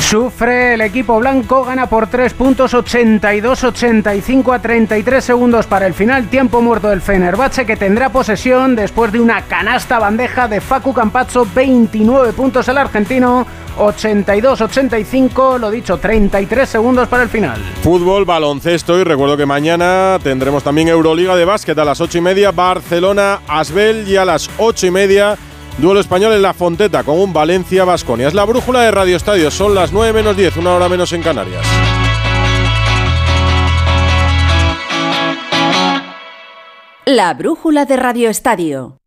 Sufre 0.00 0.74
el 0.74 0.80
equipo 0.80 1.20
blanco, 1.20 1.64
gana 1.64 1.86
por 1.86 2.08
3 2.08 2.32
puntos, 2.34 2.74
82-85 2.74 4.54
a 4.54 4.58
33 4.58 5.22
segundos 5.22 5.66
para 5.66 5.86
el 5.86 5.94
final. 5.94 6.26
Tiempo 6.28 6.60
muerto 6.62 6.88
del 6.88 7.00
Fenerbahce 7.00 7.64
que 7.64 7.76
tendrá 7.76 8.10
posesión 8.10 8.74
después 8.74 9.12
de 9.12 9.20
una 9.20 9.42
canasta 9.42 10.00
bandeja 10.00 10.48
de 10.48 10.60
Facu 10.60 10.92
Campazzo, 10.92 11.46
29 11.54 12.32
puntos 12.32 12.66
el 12.68 12.78
argentino, 12.78 13.46
82-85, 13.78 15.58
lo 15.58 15.70
dicho, 15.70 15.98
33 15.98 16.68
segundos 16.68 17.06
para 17.06 17.22
el 17.22 17.28
final. 17.28 17.60
Fútbol, 17.82 18.24
baloncesto 18.24 18.98
y 18.98 19.04
recuerdo 19.04 19.36
que 19.36 19.46
mañana 19.46 20.18
tendremos 20.22 20.64
también 20.64 20.88
Euroliga 20.88 21.36
de 21.36 21.44
básquet 21.44 21.78
a 21.78 21.84
las 21.84 22.00
8 22.00 22.18
y 22.18 22.20
media, 22.22 22.50
Barcelona, 22.50 23.40
Asbel 23.46 24.08
y 24.08 24.16
a 24.16 24.24
las 24.24 24.50
8 24.58 24.86
y 24.86 24.90
media. 24.90 25.38
Duelo 25.80 26.00
español 26.00 26.34
en 26.34 26.42
la 26.42 26.52
Fonteta 26.52 27.04
con 27.04 27.18
un 27.18 27.32
Valencia 27.32 27.84
Vasconia. 27.84 28.28
Es 28.28 28.34
la 28.34 28.44
brújula 28.44 28.82
de 28.82 28.90
Radio 28.90 29.16
Estadio. 29.16 29.50
Son 29.50 29.74
las 29.74 29.92
9 29.92 30.12
menos 30.12 30.36
10, 30.36 30.58
una 30.58 30.74
hora 30.74 30.88
menos 30.90 31.12
en 31.12 31.22
Canarias. 31.22 31.66
La 37.06 37.32
brújula 37.34 37.86
de 37.86 37.96
Radio 37.96 38.28
Estadio. 38.28 38.99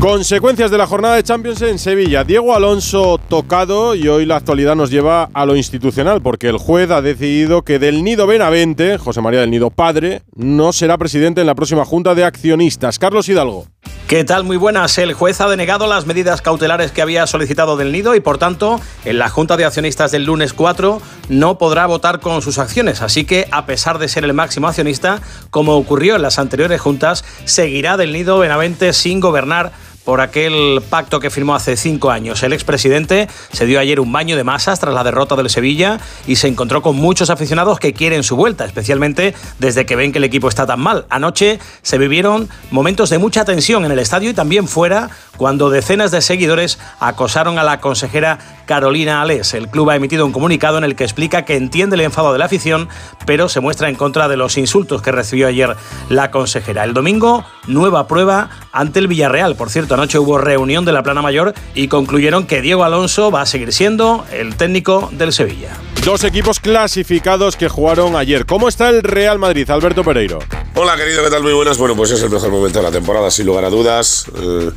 Consecuencias 0.00 0.70
de 0.70 0.78
la 0.78 0.86
jornada 0.86 1.16
de 1.16 1.24
Champions 1.24 1.60
en 1.60 1.76
Sevilla. 1.76 2.22
Diego 2.22 2.54
Alonso 2.54 3.18
tocado 3.28 3.96
y 3.96 4.06
hoy 4.06 4.26
la 4.26 4.36
actualidad 4.36 4.76
nos 4.76 4.92
lleva 4.92 5.28
a 5.34 5.44
lo 5.44 5.56
institucional 5.56 6.22
porque 6.22 6.48
el 6.48 6.56
juez 6.56 6.88
ha 6.92 7.02
decidido 7.02 7.62
que 7.62 7.80
del 7.80 8.04
Nido 8.04 8.28
Benavente, 8.28 8.96
José 8.96 9.20
María 9.20 9.40
del 9.40 9.50
Nido 9.50 9.70
padre, 9.70 10.22
no 10.36 10.72
será 10.72 10.98
presidente 10.98 11.40
en 11.40 11.48
la 11.48 11.56
próxima 11.56 11.84
junta 11.84 12.14
de 12.14 12.22
accionistas. 12.22 13.00
Carlos 13.00 13.28
Hidalgo. 13.28 13.66
¿Qué 14.06 14.24
tal? 14.24 14.44
Muy 14.44 14.56
buenas. 14.56 14.96
El 14.98 15.12
juez 15.12 15.40
ha 15.40 15.48
denegado 15.48 15.86
las 15.86 16.06
medidas 16.06 16.40
cautelares 16.40 16.92
que 16.92 17.02
había 17.02 17.26
solicitado 17.26 17.76
del 17.76 17.92
Nido 17.92 18.14
y 18.14 18.20
por 18.20 18.38
tanto 18.38 18.80
en 19.04 19.18
la 19.18 19.28
junta 19.28 19.56
de 19.56 19.64
accionistas 19.64 20.12
del 20.12 20.24
lunes 20.24 20.54
4 20.54 21.02
no 21.28 21.58
podrá 21.58 21.86
votar 21.86 22.20
con 22.20 22.40
sus 22.40 22.58
acciones. 22.58 23.02
Así 23.02 23.24
que 23.24 23.48
a 23.50 23.66
pesar 23.66 23.98
de 23.98 24.08
ser 24.08 24.24
el 24.24 24.32
máximo 24.32 24.68
accionista, 24.68 25.20
como 25.50 25.76
ocurrió 25.76 26.16
en 26.16 26.22
las 26.22 26.38
anteriores 26.38 26.80
juntas, 26.80 27.24
seguirá 27.44 27.96
del 27.96 28.12
Nido 28.12 28.38
Benavente 28.38 28.92
sin 28.92 29.20
gobernar 29.20 29.72
por 30.08 30.22
aquel 30.22 30.80
pacto 30.88 31.20
que 31.20 31.28
firmó 31.28 31.54
hace 31.54 31.76
cinco 31.76 32.10
años. 32.10 32.42
El 32.42 32.54
expresidente 32.54 33.28
se 33.52 33.66
dio 33.66 33.78
ayer 33.78 34.00
un 34.00 34.10
baño 34.10 34.38
de 34.38 34.42
masas 34.42 34.80
tras 34.80 34.94
la 34.94 35.04
derrota 35.04 35.36
del 35.36 35.50
Sevilla 35.50 36.00
y 36.26 36.36
se 36.36 36.48
encontró 36.48 36.80
con 36.80 36.96
muchos 36.96 37.28
aficionados 37.28 37.78
que 37.78 37.92
quieren 37.92 38.22
su 38.22 38.34
vuelta, 38.34 38.64
especialmente 38.64 39.34
desde 39.58 39.84
que 39.84 39.96
ven 39.96 40.10
que 40.10 40.16
el 40.16 40.24
equipo 40.24 40.48
está 40.48 40.64
tan 40.64 40.80
mal. 40.80 41.04
Anoche 41.10 41.58
se 41.82 41.98
vivieron 41.98 42.48
momentos 42.70 43.10
de 43.10 43.18
mucha 43.18 43.44
tensión 43.44 43.84
en 43.84 43.92
el 43.92 43.98
estadio 43.98 44.30
y 44.30 44.32
también 44.32 44.66
fuera 44.66 45.10
cuando 45.36 45.68
decenas 45.68 46.10
de 46.10 46.22
seguidores 46.22 46.78
acosaron 47.00 47.58
a 47.58 47.62
la 47.62 47.82
consejera 47.82 48.38
Carolina 48.68 49.22
Alés. 49.22 49.54
El 49.54 49.68
club 49.68 49.88
ha 49.88 49.96
emitido 49.96 50.26
un 50.26 50.30
comunicado 50.30 50.76
en 50.76 50.84
el 50.84 50.94
que 50.94 51.02
explica 51.02 51.46
que 51.46 51.56
entiende 51.56 51.96
el 51.96 52.02
enfado 52.02 52.34
de 52.34 52.38
la 52.38 52.44
afición, 52.44 52.88
pero 53.24 53.48
se 53.48 53.60
muestra 53.60 53.88
en 53.88 53.94
contra 53.94 54.28
de 54.28 54.36
los 54.36 54.58
insultos 54.58 55.00
que 55.00 55.10
recibió 55.10 55.48
ayer 55.48 55.74
la 56.10 56.30
consejera. 56.30 56.84
El 56.84 56.92
domingo, 56.92 57.46
nueva 57.66 58.06
prueba 58.06 58.50
ante 58.70 58.98
el 58.98 59.08
Villarreal. 59.08 59.56
Por 59.56 59.70
cierto, 59.70 59.94
anoche 59.94 60.18
hubo 60.18 60.36
reunión 60.36 60.84
de 60.84 60.92
la 60.92 61.02
plana 61.02 61.22
mayor 61.22 61.54
y 61.74 61.88
concluyeron 61.88 62.46
que 62.46 62.60
Diego 62.60 62.84
Alonso 62.84 63.30
va 63.30 63.40
a 63.40 63.46
seguir 63.46 63.72
siendo 63.72 64.26
el 64.30 64.54
técnico 64.56 65.08
del 65.12 65.32
Sevilla. 65.32 65.70
Dos 66.04 66.24
equipos 66.24 66.60
clasificados 66.60 67.56
que 67.56 67.70
jugaron 67.70 68.16
ayer. 68.16 68.44
¿Cómo 68.44 68.68
está 68.68 68.90
el 68.90 69.02
Real 69.02 69.38
Madrid, 69.38 69.68
Alberto 69.70 70.04
Pereiro? 70.04 70.40
Hola, 70.74 70.94
querido, 70.96 71.24
¿qué 71.24 71.30
tal? 71.30 71.42
Muy 71.42 71.54
buenas. 71.54 71.78
Bueno, 71.78 71.96
pues 71.96 72.10
es 72.10 72.22
el 72.22 72.30
mejor 72.30 72.50
momento 72.50 72.80
de 72.80 72.84
la 72.84 72.92
temporada, 72.92 73.30
sin 73.30 73.46
lugar 73.46 73.64
a 73.64 73.70
dudas. 73.70 74.26
Eh, 74.36 74.70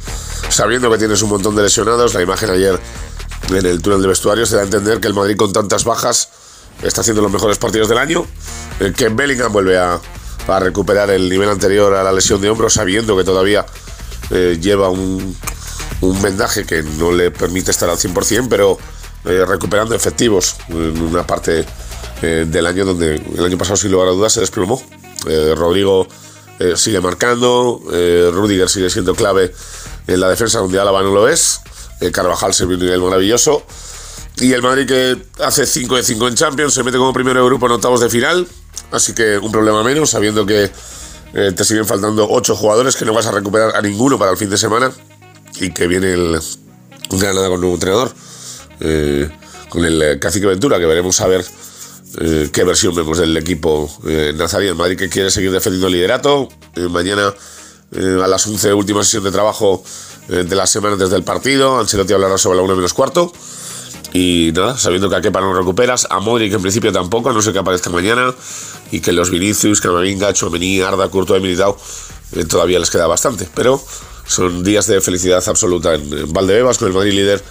sabiendo 0.49 0.89
que 0.89 0.97
tienes 0.97 1.21
un 1.21 1.29
montón 1.29 1.55
de 1.57 1.63
lesionados, 1.63 2.13
la 2.13 2.21
imagen 2.21 2.49
ayer 2.49 2.79
en 3.49 3.65
el 3.65 3.81
túnel 3.81 4.01
de 4.01 4.07
vestuario 4.07 4.45
se 4.45 4.55
da 4.55 4.61
a 4.61 4.65
entender 4.65 4.99
que 4.99 5.07
el 5.07 5.13
Madrid 5.13 5.35
con 5.35 5.51
tantas 5.51 5.83
bajas 5.83 6.29
está 6.83 7.01
haciendo 7.01 7.21
los 7.21 7.31
mejores 7.31 7.57
partidos 7.57 7.89
del 7.89 7.97
año, 7.97 8.25
eh, 8.79 8.93
que 8.95 9.09
Bellingham 9.09 9.51
vuelve 9.51 9.77
a, 9.77 9.99
a, 10.47 10.59
recuperar 10.59 11.09
el 11.11 11.29
nivel 11.29 11.49
anterior 11.49 11.93
a 11.93 12.03
la 12.03 12.11
lesión 12.11 12.41
de 12.41 12.49
hombro, 12.49 12.69
sabiendo 12.69 13.15
que 13.17 13.23
todavía 13.23 13.65
eh, 14.33 14.57
lleva 14.61 14.89
un, 14.89 15.35
un, 15.99 16.21
vendaje 16.21 16.65
que 16.65 16.83
no 16.83 17.11
le 17.11 17.31
permite 17.31 17.71
estar 17.71 17.89
al 17.89 17.97
100%, 17.97 18.47
pero 18.49 18.77
eh, 19.25 19.43
recuperando 19.45 19.93
efectivos 19.93 20.55
en 20.69 21.01
una 21.01 21.27
parte 21.27 21.65
eh, 22.21 22.45
del 22.47 22.65
año 22.65 22.85
donde 22.85 23.15
el 23.15 23.43
año 23.43 23.57
pasado, 23.57 23.75
sin 23.75 23.91
lugar 23.91 24.07
a 24.07 24.11
dudas, 24.11 24.33
se 24.33 24.39
desplomó. 24.39 24.81
Rodrigo 25.55 26.07
sigue 26.75 26.99
marcando, 26.99 27.79
Rudiger 28.31 28.67
sigue 28.69 28.89
siendo 28.89 29.13
clave 29.13 29.53
en 30.07 30.19
la 30.19 30.29
defensa, 30.29 30.57
donde 30.57 30.79
Álava 30.79 31.03
no 31.03 31.11
lo 31.11 31.27
es, 31.27 31.60
Carvajal 32.11 32.53
se 32.53 32.65
un 32.65 32.79
nivel 32.79 33.01
maravilloso. 33.01 33.63
Y 34.37 34.53
el 34.53 34.61
Madrid 34.61 34.87
que 34.87 35.17
hace 35.43 35.65
5 35.65 35.97
de 35.97 36.03
5 36.03 36.27
en 36.29 36.35
Champions, 36.35 36.73
se 36.73 36.83
mete 36.83 36.97
como 36.97 37.13
primero 37.13 37.41
de 37.41 37.45
grupo 37.45 37.65
en 37.67 37.73
octavos 37.73 37.99
de 37.99 38.09
final. 38.09 38.47
Así 38.91 39.13
que 39.13 39.37
un 39.37 39.51
problema 39.51 39.83
menos, 39.83 40.09
sabiendo 40.09 40.45
que 40.45 40.71
eh, 41.33 41.51
te 41.55 41.63
siguen 41.63 41.85
faltando 41.85 42.27
8 42.29 42.55
jugadores, 42.55 42.95
que 42.95 43.05
no 43.05 43.13
vas 43.13 43.27
a 43.27 43.31
recuperar 43.31 43.75
a 43.75 43.81
ninguno 43.81 44.17
para 44.17 44.31
el 44.31 44.37
fin 44.37 44.49
de 44.49 44.57
semana. 44.57 44.91
Y 45.59 45.71
que 45.71 45.87
viene 45.87 46.13
el 46.13 46.39
Granada 47.11 47.49
con 47.49 47.59
nuevo 47.59 47.75
entrenador, 47.75 48.11
eh, 48.79 49.29
con 49.69 49.85
el 49.85 50.01
eh, 50.01 50.19
Cacique 50.19 50.45
Ventura, 50.45 50.79
que 50.79 50.85
veremos 50.85 51.19
a 51.21 51.27
ver 51.27 51.45
eh, 52.19 52.49
qué 52.51 52.63
versión 52.63 52.93
vemos 52.95 53.17
del 53.17 53.35
equipo 53.37 53.89
eh, 54.05 54.33
nazarí. 54.35 54.67
El 54.67 54.75
Madrid 54.75 54.97
que 54.97 55.09
quiere 55.09 55.31
seguir 55.31 55.51
defendiendo 55.51 55.87
el 55.87 55.93
liderato. 55.93 56.49
mañana 56.89 57.33
a 57.93 58.27
las 58.27 58.47
11, 58.47 58.73
última 58.73 59.03
sesión 59.03 59.23
de 59.25 59.31
trabajo 59.31 59.83
de 60.31 60.55
la 60.55 60.65
semana 60.65 60.95
desde 60.95 61.17
el 61.17 61.23
partido. 61.23 61.79
Ancelotti 61.79 62.13
hablará 62.13 62.37
sobre 62.37 62.57
la 62.57 62.63
1 62.63 62.75
menos 62.75 62.93
cuarto. 62.93 63.31
Y 64.13 64.51
nada, 64.53 64.77
sabiendo 64.77 65.09
que 65.09 65.15
a 65.15 65.21
Kepa 65.21 65.39
no 65.41 65.53
recuperas, 65.53 66.07
a 66.09 66.19
Modric 66.19 66.53
en 66.53 66.61
principio 66.61 66.91
tampoco, 66.91 67.29
a 67.29 67.33
no 67.33 67.41
sé 67.41 67.53
que 67.53 67.59
aparezca 67.59 67.89
mañana, 67.89 68.33
y 68.91 68.99
que 68.99 69.13
los 69.13 69.29
Vinicius, 69.29 69.79
Camavinga, 69.79 70.33
Chomení, 70.33 70.81
Arda, 70.81 71.07
Curto 71.07 71.39
Militao 71.39 71.77
eh, 72.33 72.45
todavía 72.45 72.79
les 72.79 72.89
queda 72.89 73.07
bastante. 73.07 73.47
Pero 73.53 73.81
son 74.25 74.63
días 74.63 74.87
de 74.87 74.99
felicidad 75.01 75.43
absoluta 75.47 75.95
en, 75.95 76.11
en 76.11 76.33
Valdebebas 76.33 76.77
con 76.77 76.87
el 76.87 76.93
Madrid 76.93 77.13
líder 77.13 77.43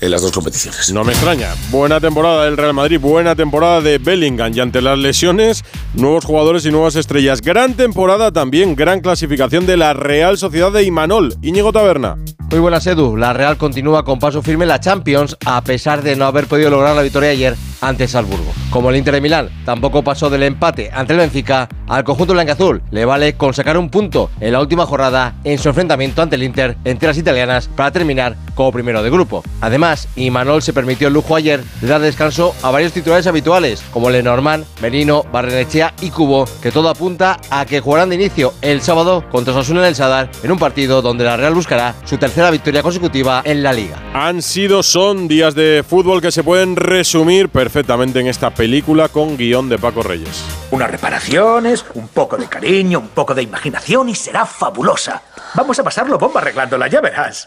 en 0.00 0.10
las 0.10 0.22
dos 0.22 0.32
competiciones. 0.32 0.92
No 0.92 1.04
me 1.04 1.12
extraña. 1.12 1.54
Buena 1.70 2.00
temporada 2.00 2.44
del 2.44 2.56
Real 2.56 2.74
Madrid, 2.74 3.00
buena 3.00 3.34
temporada 3.34 3.80
de 3.80 3.98
Bellingham 3.98 4.52
y 4.54 4.60
ante 4.60 4.80
las 4.80 4.98
lesiones, 4.98 5.64
nuevos 5.94 6.24
jugadores 6.24 6.64
y 6.66 6.70
nuevas 6.70 6.96
estrellas. 6.96 7.40
Gran 7.40 7.74
temporada 7.74 8.32
también, 8.32 8.76
gran 8.76 9.00
clasificación 9.00 9.66
de 9.66 9.76
la 9.76 9.94
Real 9.94 10.38
Sociedad 10.38 10.72
de 10.72 10.84
Imanol. 10.84 11.36
Íñigo 11.42 11.72
Taberna. 11.72 12.16
Muy 12.50 12.60
buenas, 12.60 12.86
Edu. 12.86 13.16
La 13.16 13.32
Real 13.32 13.58
continúa 13.58 14.04
con 14.04 14.18
paso 14.18 14.42
firme 14.42 14.64
en 14.64 14.68
la 14.68 14.80
Champions, 14.80 15.36
a 15.44 15.62
pesar 15.62 16.02
de 16.02 16.16
no 16.16 16.24
haber 16.24 16.46
podido 16.46 16.70
lograr 16.70 16.96
la 16.96 17.02
victoria 17.02 17.30
ayer 17.30 17.54
ante 17.80 18.08
Salzburgo. 18.08 18.47
Como 18.70 18.90
el 18.90 18.96
Inter 18.96 19.14
de 19.14 19.20
Milán 19.22 19.48
tampoco 19.64 20.02
pasó 20.02 20.28
del 20.28 20.42
empate 20.42 20.90
ante 20.92 21.14
el 21.14 21.20
Benfica, 21.20 21.68
al 21.86 22.04
conjunto 22.04 22.34
blanqueazul 22.34 22.82
le 22.90 23.06
vale 23.06 23.34
con 23.34 23.54
sacar 23.54 23.78
un 23.78 23.88
punto 23.88 24.30
en 24.40 24.52
la 24.52 24.60
última 24.60 24.84
jornada 24.84 25.36
en 25.42 25.56
su 25.58 25.70
enfrentamiento 25.70 26.20
ante 26.20 26.36
el 26.36 26.42
Inter 26.42 26.76
entre 26.84 27.08
las 27.08 27.16
italianas 27.16 27.68
para 27.74 27.90
terminar 27.90 28.36
como 28.54 28.70
primero 28.70 29.02
de 29.02 29.08
grupo. 29.08 29.42
Además, 29.62 30.08
Imanol 30.16 30.60
se 30.62 30.74
permitió 30.74 31.08
el 31.08 31.14
lujo 31.14 31.34
ayer 31.34 31.62
de 31.80 31.88
dar 31.88 32.00
descanso 32.00 32.54
a 32.62 32.70
varios 32.70 32.92
titulares 32.92 33.26
habituales, 33.26 33.82
como 33.90 34.10
Lenormand, 34.10 34.66
Merino, 34.82 35.24
Barrenechea 35.32 35.94
y 36.02 36.10
Cubo, 36.10 36.44
que 36.60 36.70
todo 36.70 36.90
apunta 36.90 37.40
a 37.50 37.64
que 37.64 37.80
jugarán 37.80 38.10
de 38.10 38.16
inicio 38.16 38.52
el 38.60 38.82
sábado 38.82 39.24
contra 39.30 39.54
Sasuna 39.54 39.80
en 39.80 39.86
el 39.86 39.94
Sadar 39.94 40.30
en 40.42 40.52
un 40.52 40.58
partido 40.58 41.00
donde 41.00 41.24
la 41.24 41.36
Real 41.36 41.54
buscará 41.54 41.94
su 42.04 42.18
tercera 42.18 42.50
victoria 42.50 42.82
consecutiva 42.82 43.40
en 43.44 43.62
la 43.62 43.72
liga. 43.72 43.96
Han 44.12 44.42
sido, 44.42 44.82
son 44.82 45.26
días 45.28 45.54
de 45.54 45.84
fútbol 45.88 46.20
que 46.20 46.32
se 46.32 46.42
pueden 46.42 46.76
resumir 46.76 47.48
perfectamente 47.48 48.20
en 48.20 48.26
esta 48.26 48.50
película 48.58 49.08
con 49.08 49.36
guion 49.36 49.68
de 49.68 49.78
Paco 49.78 50.02
Reyes. 50.02 50.44
Unas 50.72 50.90
reparaciones, 50.90 51.84
un 51.94 52.08
poco 52.08 52.36
de 52.36 52.48
cariño, 52.48 52.98
un 52.98 53.08
poco 53.08 53.32
de 53.32 53.44
imaginación 53.44 54.08
y 54.08 54.16
será 54.16 54.44
fabulosa. 54.44 55.22
Vamos 55.54 55.78
a 55.78 55.84
pasarlo 55.84 56.18
bomba 56.18 56.40
arreglándola, 56.40 56.88
ya 56.88 57.00
verás. 57.00 57.46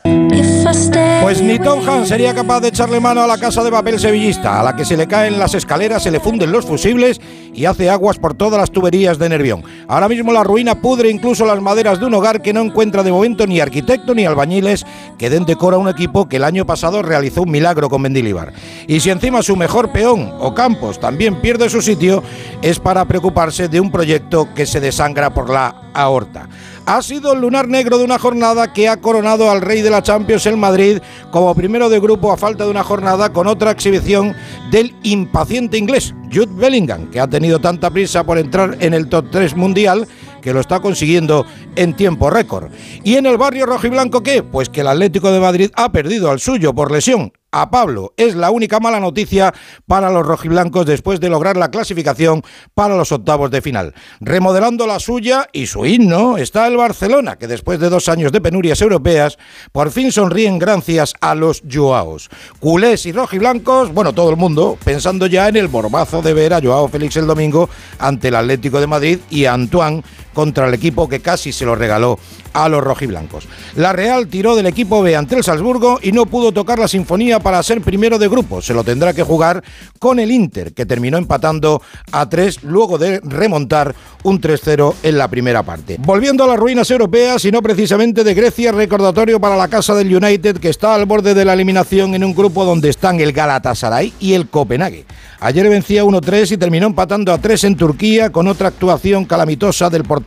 Pues 1.22 1.42
ni 1.42 1.60
Tom 1.60 1.88
Hanks 1.88 2.08
sería 2.08 2.34
capaz 2.34 2.62
de 2.62 2.70
echarle 2.70 3.02
mano 3.02 3.22
a 3.22 3.28
la 3.28 3.38
casa 3.38 3.62
de 3.64 3.72
papel 3.72 4.00
sevillista, 4.00 4.60
a 4.60 4.64
la 4.64 4.76
que 4.76 4.86
se 4.86 4.96
le 4.96 5.06
caen 5.06 5.38
las 5.38 5.54
escaleras, 5.54 6.04
se 6.04 6.12
le 6.12 6.22
funden 6.22 6.52
los 6.52 6.66
fusibles 6.66 7.20
y 7.54 7.66
hace 7.66 7.90
aguas 7.90 8.18
por 8.18 8.34
todas 8.34 8.60
las 8.60 8.72
tuberías 8.72 9.20
de 9.20 9.28
Nervión. 9.28 9.64
Ahora 9.90 10.08
mismo 10.08 10.32
la 10.32 10.46
ruina 10.46 10.82
pudre 10.82 11.10
incluso 11.10 11.46
las 11.46 11.62
maderas 11.62 12.00
de 12.00 12.06
un 12.06 12.14
hogar 12.14 12.42
que 12.42 12.54
no 12.54 12.62
encuentra 12.62 13.04
de 13.04 13.12
momento 13.12 13.46
ni 13.46 13.60
arquitecto 13.60 14.16
ni 14.16 14.26
albañiles 14.26 14.86
que 15.18 15.30
den 15.30 15.46
decora 15.46 15.76
a 15.76 15.80
un 15.80 15.90
equipo 15.90 16.30
que 16.30 16.38
el 16.38 16.46
año 16.46 16.66
pasado 16.66 17.02
realizó 17.02 17.42
un 17.42 17.52
milagro 17.52 17.90
con 17.90 18.02
Mendilibar. 18.02 18.54
Y 18.88 19.02
si 19.02 19.10
encima 19.10 19.42
su 19.42 19.58
mejor 19.58 19.92
peón 19.92 20.34
o 20.40 20.54
Campos 20.56 21.00
también 21.02 21.42
pierde 21.42 21.70
su 21.70 21.82
sitio, 21.82 22.24
es 22.62 22.80
para 22.80 23.04
preocuparse 23.04 23.68
de 23.68 23.82
un 23.82 23.92
proyecto 23.92 24.54
que 24.54 24.66
se 24.66 24.80
desangra 24.80 25.34
por 25.34 25.50
la 25.50 25.90
aorta 25.94 26.48
ha 26.86 27.02
sido 27.02 27.34
el 27.34 27.42
lunar 27.42 27.68
negro 27.68 27.98
de 27.98 28.04
una 28.04 28.20
jornada 28.20 28.74
que 28.74 28.90
ha 28.90 28.98
coronado 28.98 29.50
al 29.50 29.62
rey 29.62 29.82
de 29.82 29.90
la 29.90 30.02
Champions 30.02 30.46
el 30.46 30.58
Madrid 30.58 31.00
como 31.32 31.54
primero 31.56 31.90
de 31.90 32.00
grupo 32.00 32.32
a 32.32 32.38
falta 32.38 32.66
de 32.66 32.72
una 32.72 32.84
jornada 32.84 33.32
con 33.32 33.48
otra 33.48 33.72
exhibición 33.72 34.36
del 34.72 34.96
impaciente 35.04 35.78
inglés, 35.78 36.14
Jude 36.32 36.54
Bellingham, 36.54 37.10
que 37.10 37.20
ha 37.20 37.28
tenido 37.28 37.60
tanta 37.60 37.90
prisa 37.90 38.24
por 38.24 38.38
entrar 38.38 38.78
en 38.80 38.94
el 38.94 39.08
top 39.08 39.28
3 39.32 39.56
mundial 39.56 40.08
que 40.42 40.54
lo 40.54 40.60
está 40.60 40.80
consiguiendo 40.80 41.46
en 41.76 41.96
tiempo 41.96 42.30
récord. 42.30 42.72
¿Y 43.04 43.16
en 43.16 43.28
el 43.28 43.38
barrio 43.38 43.68
rojiblanco 43.68 44.24
qué? 44.24 44.42
Pues 44.42 44.70
que 44.70 44.82
el 44.82 44.88
Atlético 44.88 45.32
de 45.32 45.40
Madrid 45.40 45.72
ha 45.76 45.92
perdido 45.92 46.32
al 46.32 46.40
suyo 46.40 46.74
por 46.74 46.92
lesión 46.92 47.32
a 47.52 47.70
Pablo. 47.70 48.14
Es 48.18 48.36
la 48.36 48.52
única 48.52 48.80
mala 48.80 49.00
noticia 49.00 49.54
para 49.88 50.10
los 50.10 50.26
rojiblancos 50.26 50.86
después 50.86 51.20
de 51.20 51.30
lograr 51.30 51.58
la 51.58 51.72
clasificación 51.72 52.44
para 52.74 52.96
los 52.96 53.12
octavos 53.12 53.52
de 53.52 53.62
final. 53.62 53.94
Remodelando 54.20 54.88
la 54.88 55.00
suya 55.00 55.48
y 55.52 55.68
su 55.68 55.86
himno 55.86 56.38
está 56.38 56.68
el 56.68 56.78
Barcelona, 56.78 57.38
que 57.38 57.48
después 57.48 57.80
de 57.80 57.90
dos 57.90 58.10
años 58.10 58.32
de 58.32 58.42
penurias 58.42 58.82
europeas, 58.82 59.38
por 59.72 59.92
fin 59.92 60.12
sonríen 60.12 60.60
gracias 60.60 61.14
a 61.22 61.36
los 61.36 61.62
Joaos. 61.70 62.30
Culés 62.60 63.06
y 63.06 63.12
rojiblancos, 63.12 63.94
bueno, 63.94 64.14
todo 64.14 64.30
el 64.30 64.38
mundo, 64.38 64.78
pensando 64.84 65.28
ya 65.28 65.48
en 65.50 65.58
el 65.58 65.70
mormazo 65.70 66.22
de 66.22 66.34
ver 66.34 66.54
a 66.54 66.62
Joao 66.62 66.88
Félix 66.88 67.18
el 67.18 67.28
domingo 67.28 67.70
ante 68.00 68.30
el 68.30 68.36
Atlético 68.36 68.80
de 68.80 68.88
Madrid 68.88 69.20
y 69.30 69.46
a 69.46 69.54
Antoine 69.54 70.04
contra 70.34 70.68
el 70.68 70.74
equipo 70.74 71.08
que 71.08 71.20
casi 71.20 71.52
se 71.52 71.66
lo 71.66 71.76
regaló 71.76 72.20
a 72.54 72.70
los 72.70 72.84
rojiblancos. 72.84 73.48
La 73.76 73.94
Real 73.94 74.28
tiró 74.28 74.56
del 74.56 74.66
equipo 74.66 75.02
B 75.02 75.16
ante 75.16 75.36
el 75.36 75.44
Salzburgo 75.44 76.00
y 76.02 76.12
no 76.12 76.26
pudo 76.26 76.52
tocar 76.52 76.80
la 76.80 76.88
sinfonía 76.88 77.40
para 77.40 77.64
ser 77.64 77.82
primero 77.82 78.18
de 78.18 78.28
grupo. 78.28 78.62
Se 78.62 78.74
lo 78.74 78.84
tendrá 78.84 79.14
que 79.14 79.24
jugar 79.24 79.64
con 80.00 80.20
el 80.20 80.32
Inter, 80.32 80.74
que 80.74 80.86
terminó 80.86 81.18
empatando 81.18 81.82
a 82.12 82.28
3 82.28 82.64
luego 82.64 82.98
de 82.98 83.20
remontar 83.24 83.96
un 84.24 84.42
3-0 84.42 84.96
en 85.04 85.18
la 85.18 85.28
primera 85.28 85.64
parte. 85.64 85.98
Volviendo 86.00 86.44
a 86.44 86.48
las 86.48 86.58
ruinas 86.58 86.90
europeas 86.92 87.46
y 87.46 87.52
no 87.52 87.62
precisamente 87.62 88.24
de 88.24 88.34
Grecia, 88.34 88.72
recordatorio 88.72 89.40
para 89.40 89.56
la 89.56 89.68
casa 89.68 89.96
del 89.96 90.14
United 90.16 90.58
que 90.58 90.70
está 90.70 90.96
al 90.96 91.06
borde 91.06 91.34
de 91.34 91.46
la 91.46 91.54
eliminación 91.54 92.16
en 92.16 92.24
un 92.24 92.36
grupo 92.36 92.66
donde 92.66 92.90
están 92.90 93.20
el 93.20 93.32
Galatasaray 93.32 94.14
y 94.20 94.34
el 94.34 94.50
Copenhague. 94.50 95.06
Ayer 95.40 95.68
vencía 95.70 96.04
1-3 96.04 96.52
y 96.52 96.58
terminó 96.58 96.86
empatando 96.86 97.34
a 97.34 97.40
3 97.40 97.64
en 97.64 97.76
Turquía 97.76 98.32
con 98.32 98.48
otra 98.48 98.68
actuación 98.68 99.26
calamitosa 99.26 99.90
del 99.90 100.04
portero 100.04 100.21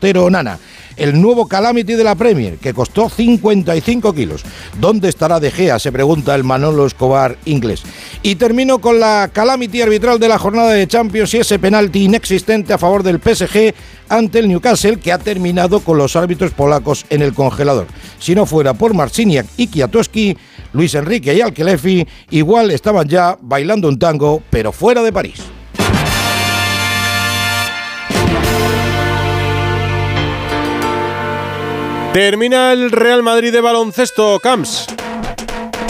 El 0.96 1.20
nuevo 1.20 1.48
Calamity 1.48 1.94
de 1.94 2.04
la 2.04 2.14
Premier, 2.14 2.56
que 2.58 2.72
costó 2.72 3.08
55 3.08 4.12
kilos. 4.12 4.44
¿Dónde 4.80 5.08
estará 5.08 5.40
De 5.40 5.50
Gea? 5.50 5.78
Se 5.78 5.90
pregunta 5.90 6.34
el 6.34 6.44
Manolo 6.44 6.86
Escobar 6.86 7.36
inglés. 7.46 7.82
Y 8.22 8.36
termino 8.36 8.78
con 8.78 9.00
la 9.00 9.30
Calamity 9.32 9.82
arbitral 9.82 10.20
de 10.20 10.28
la 10.28 10.38
jornada 10.38 10.70
de 10.70 10.86
Champions 10.86 11.34
y 11.34 11.38
ese 11.38 11.58
penalti 11.58 12.04
inexistente 12.04 12.72
a 12.72 12.78
favor 12.78 13.02
del 13.02 13.20
PSG 13.20 13.74
ante 14.08 14.38
el 14.38 14.48
Newcastle, 14.48 14.98
que 14.98 15.12
ha 15.12 15.18
terminado 15.18 15.80
con 15.80 15.98
los 15.98 16.14
árbitros 16.14 16.52
polacos 16.52 17.06
en 17.10 17.22
el 17.22 17.34
congelador. 17.34 17.86
Si 18.18 18.34
no 18.34 18.46
fuera 18.46 18.74
por 18.74 18.94
Marciniak 18.94 19.46
y 19.56 19.66
Kiatowski, 19.66 20.36
Luis 20.72 20.94
Enrique 20.94 21.34
y 21.34 21.40
Alkelefi 21.40 22.06
igual 22.30 22.70
estaban 22.70 23.08
ya 23.08 23.36
bailando 23.40 23.88
un 23.88 23.98
tango, 23.98 24.42
pero 24.50 24.72
fuera 24.72 25.02
de 25.02 25.12
París. 25.12 25.40
Termina 32.14 32.72
el 32.72 32.92
Real 32.92 33.24
Madrid 33.24 33.52
de 33.52 33.60
baloncesto, 33.60 34.38
Camps. 34.38 34.86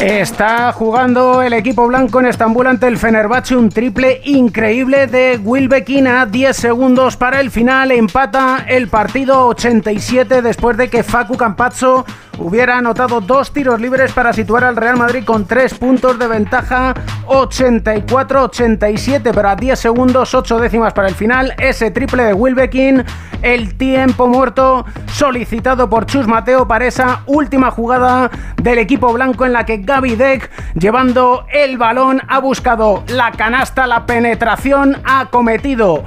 Está 0.05 0.71
jugando 0.73 1.41
el 1.41 1.55
equipo 1.55 1.87
blanco 1.87 2.21
en 2.21 2.27
Estambul 2.27 2.67
ante 2.67 2.87
el 2.87 2.99
Fenerbahce, 2.99 3.57
un 3.57 3.71
triple 3.71 4.21
increíble 4.25 5.07
de 5.07 5.41
Wilbekin 5.43 6.07
a 6.07 6.27
10 6.27 6.55
segundos 6.55 7.17
para 7.17 7.41
el 7.41 7.51
final, 7.51 7.91
empata 7.91 8.67
el 8.69 8.89
partido 8.89 9.47
87 9.47 10.43
después 10.43 10.77
de 10.77 10.91
que 10.91 11.03
Facu 11.03 11.39
Campazzo 11.39 12.05
hubiera 12.39 12.79
anotado 12.79 13.23
dos 13.23 13.53
tiros 13.53 13.81
libres 13.81 14.13
para 14.13 14.35
situar 14.35 14.65
al 14.65 14.75
Real 14.77 14.97
Madrid 14.97 15.25
con 15.25 15.47
tres 15.47 15.75
puntos 15.75 16.19
de 16.19 16.27
ventaja, 16.27 16.95
84-87, 17.27 19.31
pero 19.35 19.49
a 19.49 19.57
10 19.57 19.79
segundos, 19.79 20.35
8 20.35 20.59
décimas 20.59 20.93
para 20.93 21.09
el 21.09 21.15
final, 21.15 21.55
ese 21.59 21.91
triple 21.91 22.25
de 22.25 22.35
Wilbekin, 22.35 23.05
el 23.43 23.75
tiempo 23.77 24.27
muerto 24.27 24.85
solicitado 25.13 25.89
por 25.89 26.07
Chus 26.07 26.27
Mateo 26.27 26.67
para 26.67 26.87
esa 26.87 27.23
última 27.27 27.71
jugada 27.71 28.31
del 28.63 28.79
equipo 28.79 29.13
blanco 29.13 29.45
en 29.45 29.53
la 29.53 29.65
que 29.65 29.79
Davidek 29.95 30.51
llevando 30.75 31.47
el 31.53 31.79
balón, 31.79 32.21
ha 32.27 32.41
buscado 32.41 33.05
la 33.07 33.31
canasta, 33.31 33.87
la 33.87 34.07
penetración, 34.07 35.01
ha 35.05 35.27
cometido 35.27 36.03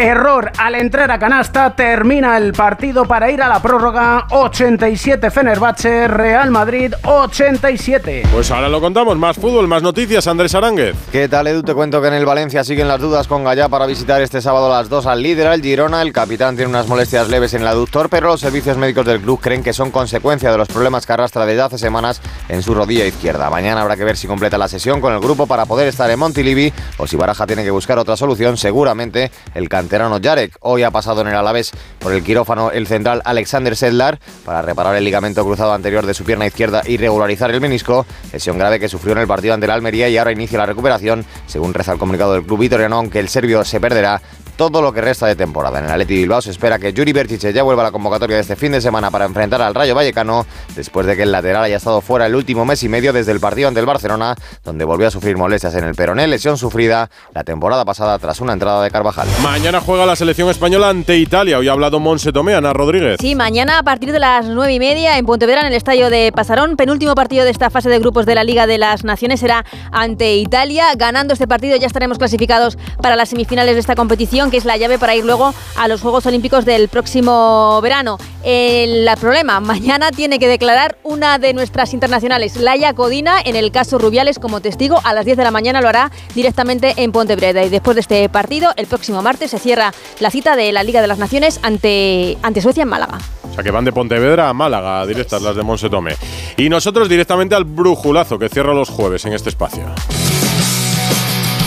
Error 0.00 0.50
al 0.56 0.76
entrar 0.76 1.10
a 1.10 1.18
canasta, 1.18 1.76
termina 1.76 2.38
el 2.38 2.54
partido 2.54 3.04
para 3.04 3.30
ir 3.30 3.42
a 3.42 3.48
la 3.48 3.60
prórroga. 3.60 4.26
87 4.30 5.30
Fenerbahce, 5.30 6.08
Real 6.08 6.50
Madrid 6.50 6.94
87. 7.04 8.22
Pues 8.32 8.50
ahora 8.50 8.70
lo 8.70 8.80
contamos, 8.80 9.18
más 9.18 9.36
fútbol, 9.36 9.68
más 9.68 9.82
noticias, 9.82 10.26
Andrés 10.26 10.54
Aránguez. 10.54 10.96
¿Qué 11.12 11.28
tal 11.28 11.48
Edu? 11.48 11.62
Te 11.62 11.74
cuento 11.74 12.00
que 12.00 12.08
en 12.08 12.14
el 12.14 12.24
Valencia 12.24 12.64
siguen 12.64 12.88
las 12.88 12.98
dudas 12.98 13.28
con 13.28 13.44
Gallá 13.44 13.68
para 13.68 13.84
visitar 13.84 14.22
este 14.22 14.40
sábado 14.40 14.72
a 14.72 14.78
las 14.78 14.88
2 14.88 15.04
al 15.04 15.22
líder, 15.22 15.48
al 15.48 15.60
Girona. 15.60 16.00
El 16.00 16.14
capitán 16.14 16.56
tiene 16.56 16.70
unas 16.70 16.88
molestias 16.88 17.28
leves 17.28 17.52
en 17.52 17.60
el 17.60 17.68
aductor, 17.68 18.08
pero 18.08 18.28
los 18.28 18.40
servicios 18.40 18.78
médicos 18.78 19.04
del 19.04 19.20
club 19.20 19.38
creen 19.38 19.62
que 19.62 19.74
son 19.74 19.90
consecuencia 19.90 20.50
de 20.50 20.56
los 20.56 20.68
problemas 20.68 21.04
que 21.04 21.12
arrastra 21.12 21.44
desde 21.44 21.60
hace 21.60 21.76
semanas 21.76 22.22
en 22.48 22.62
su 22.62 22.72
rodilla 22.72 23.04
izquierda. 23.04 23.50
Mañana 23.50 23.82
habrá 23.82 23.98
que 23.98 24.04
ver 24.04 24.16
si 24.16 24.26
completa 24.26 24.56
la 24.56 24.68
sesión 24.68 25.02
con 25.02 25.12
el 25.12 25.20
grupo 25.20 25.46
para 25.46 25.66
poder 25.66 25.88
estar 25.88 26.10
en 26.10 26.18
Montilivi 26.18 26.72
o 26.96 27.06
si 27.06 27.16
Baraja 27.16 27.46
tiene 27.46 27.64
que 27.64 27.70
buscar 27.70 27.98
otra 27.98 28.16
solución, 28.16 28.56
seguramente 28.56 29.30
el 29.54 29.68
canterano 29.90 30.20
Jarek. 30.22 30.56
Hoy 30.60 30.84
ha 30.84 30.92
pasado 30.92 31.22
en 31.22 31.26
el 31.26 31.34
Alavés 31.34 31.72
por 31.98 32.12
el 32.12 32.22
quirófano 32.22 32.70
el 32.70 32.86
central 32.86 33.22
Alexander 33.24 33.74
Sedlar 33.74 34.20
para 34.44 34.62
reparar 34.62 34.94
el 34.94 35.02
ligamento 35.02 35.44
cruzado 35.44 35.72
anterior 35.72 36.06
de 36.06 36.14
su 36.14 36.22
pierna 36.22 36.46
izquierda 36.46 36.82
y 36.86 36.96
regularizar 36.96 37.50
el 37.50 37.60
menisco, 37.60 38.06
lesión 38.32 38.56
grave 38.56 38.78
que 38.78 38.88
sufrió 38.88 39.14
en 39.14 39.18
el 39.18 39.26
partido 39.26 39.52
ante 39.52 39.66
el 39.66 39.72
Almería 39.72 40.08
y 40.08 40.16
ahora 40.16 40.30
inicia 40.30 40.58
la 40.58 40.66
recuperación, 40.66 41.24
según 41.48 41.74
reza 41.74 41.90
el 41.92 41.98
comunicado 41.98 42.34
del 42.34 42.44
club 42.44 42.60
vitoriano, 42.60 42.98
aunque 42.98 43.18
el 43.18 43.28
serbio 43.28 43.64
se 43.64 43.80
perderá 43.80 44.22
todo 44.60 44.82
lo 44.82 44.92
que 44.92 45.00
resta 45.00 45.26
de 45.26 45.36
temporada. 45.36 45.78
En 45.78 45.86
el 45.86 45.90
Atleti 45.90 46.16
Bilbao 46.16 46.42
se 46.42 46.50
espera 46.50 46.78
que 46.78 46.92
Yuri 46.92 47.14
Berchiche 47.14 47.50
ya 47.50 47.62
vuelva 47.62 47.80
a 47.80 47.86
la 47.86 47.92
convocatoria 47.92 48.36
de 48.36 48.42
este 48.42 48.56
fin 48.56 48.72
de 48.72 48.82
semana 48.82 49.10
para 49.10 49.24
enfrentar 49.24 49.62
al 49.62 49.74
Rayo 49.74 49.94
Vallecano, 49.94 50.44
después 50.76 51.06
de 51.06 51.16
que 51.16 51.22
el 51.22 51.32
lateral 51.32 51.64
haya 51.64 51.78
estado 51.78 52.02
fuera 52.02 52.26
el 52.26 52.34
último 52.34 52.66
mes 52.66 52.82
y 52.82 52.90
medio 52.90 53.14
desde 53.14 53.32
el 53.32 53.40
partido 53.40 53.68
ante 53.68 53.80
el 53.80 53.86
Barcelona, 53.86 54.34
donde 54.62 54.84
volvió 54.84 55.08
a 55.08 55.10
sufrir 55.10 55.38
molestias 55.38 55.74
en 55.76 55.84
el 55.84 55.94
peroné, 55.94 56.26
lesión 56.26 56.58
sufrida 56.58 57.08
la 57.32 57.42
temporada 57.42 57.86
pasada 57.86 58.18
tras 58.18 58.42
una 58.42 58.52
entrada 58.52 58.82
de 58.84 58.90
Carvajal. 58.90 59.26
Mañana 59.42 59.80
juega 59.80 60.04
la 60.04 60.14
selección 60.14 60.50
española 60.50 60.90
ante 60.90 61.16
Italia. 61.16 61.56
Hoy 61.56 61.68
ha 61.68 61.72
hablado 61.72 61.98
Monse 61.98 62.30
Tomé, 62.30 62.54
Ana 62.54 62.74
Rodríguez. 62.74 63.16
Sí, 63.18 63.34
mañana 63.34 63.78
a 63.78 63.82
partir 63.82 64.12
de 64.12 64.18
las 64.18 64.44
nueve 64.44 64.74
y 64.74 64.78
media 64.78 65.16
en 65.16 65.24
Pontevedra, 65.24 65.62
en 65.62 65.68
el 65.68 65.72
estadio 65.72 66.10
de 66.10 66.32
Pasarón. 66.36 66.76
Penúltimo 66.76 67.14
partido 67.14 67.46
de 67.46 67.50
esta 67.50 67.70
fase 67.70 67.88
de 67.88 67.98
grupos 67.98 68.26
de 68.26 68.34
la 68.34 68.44
Liga 68.44 68.66
de 68.66 68.76
las 68.76 69.04
Naciones 69.04 69.40
será 69.40 69.64
ante 69.90 70.36
Italia. 70.36 70.88
Ganando 70.96 71.32
este 71.32 71.48
partido 71.48 71.78
ya 71.78 71.86
estaremos 71.86 72.18
clasificados 72.18 72.76
para 73.00 73.16
las 73.16 73.30
semifinales 73.30 73.74
de 73.74 73.80
esta 73.80 73.94
competición, 73.94 74.49
que 74.50 74.56
es 74.56 74.64
la 74.64 74.76
llave 74.76 74.98
para 74.98 75.14
ir 75.14 75.24
luego 75.24 75.54
a 75.76 75.88
los 75.88 76.00
Juegos 76.00 76.26
Olímpicos 76.26 76.64
del 76.64 76.88
próximo 76.88 77.80
verano. 77.82 78.18
El 78.42 79.08
problema, 79.20 79.60
mañana 79.60 80.10
tiene 80.10 80.38
que 80.38 80.48
declarar 80.48 80.98
una 81.02 81.38
de 81.38 81.52
nuestras 81.54 81.94
internacionales, 81.94 82.56
Laia 82.56 82.94
Codina, 82.94 83.40
en 83.44 83.56
el 83.56 83.70
caso 83.70 83.98
Rubiales 83.98 84.38
como 84.38 84.60
testigo. 84.60 85.00
A 85.04 85.14
las 85.14 85.24
10 85.24 85.36
de 85.36 85.44
la 85.44 85.50
mañana 85.50 85.80
lo 85.80 85.88
hará 85.88 86.10
directamente 86.34 86.94
en 86.96 87.12
Pontevedra. 87.12 87.64
Y 87.64 87.68
después 87.68 87.94
de 87.94 88.00
este 88.00 88.28
partido, 88.28 88.72
el 88.76 88.86
próximo 88.86 89.22
martes 89.22 89.50
se 89.50 89.58
cierra 89.58 89.92
la 90.20 90.30
cita 90.30 90.56
de 90.56 90.72
la 90.72 90.82
Liga 90.82 91.00
de 91.00 91.06
las 91.06 91.18
Naciones 91.18 91.60
ante, 91.62 92.38
ante 92.42 92.60
Suecia 92.60 92.82
en 92.82 92.88
Málaga. 92.88 93.18
O 93.50 93.54
sea 93.54 93.64
que 93.64 93.70
van 93.70 93.84
de 93.84 93.92
Pontevedra 93.92 94.48
a 94.48 94.54
Málaga, 94.54 95.04
directas 95.06 95.42
las 95.42 95.56
de 95.56 95.62
Monse 95.62 95.90
Tomé. 95.90 96.16
Y 96.56 96.68
nosotros 96.68 97.08
directamente 97.08 97.54
al 97.54 97.64
brujulazo 97.64 98.38
que 98.38 98.48
cierra 98.48 98.72
los 98.72 98.88
jueves 98.88 99.24
en 99.24 99.32
este 99.32 99.48
espacio. 99.48 99.84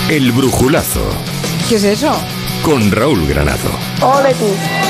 El 0.10 0.32
brujulazo. 0.32 1.02
¿Qué 1.69 1.76
es 1.76 1.84
eso? 1.84 2.13
Con 2.63 2.91
Raúl 2.93 3.28
Granado. 3.28 3.69
¡Ole 4.02 4.34
tú! 4.36 4.45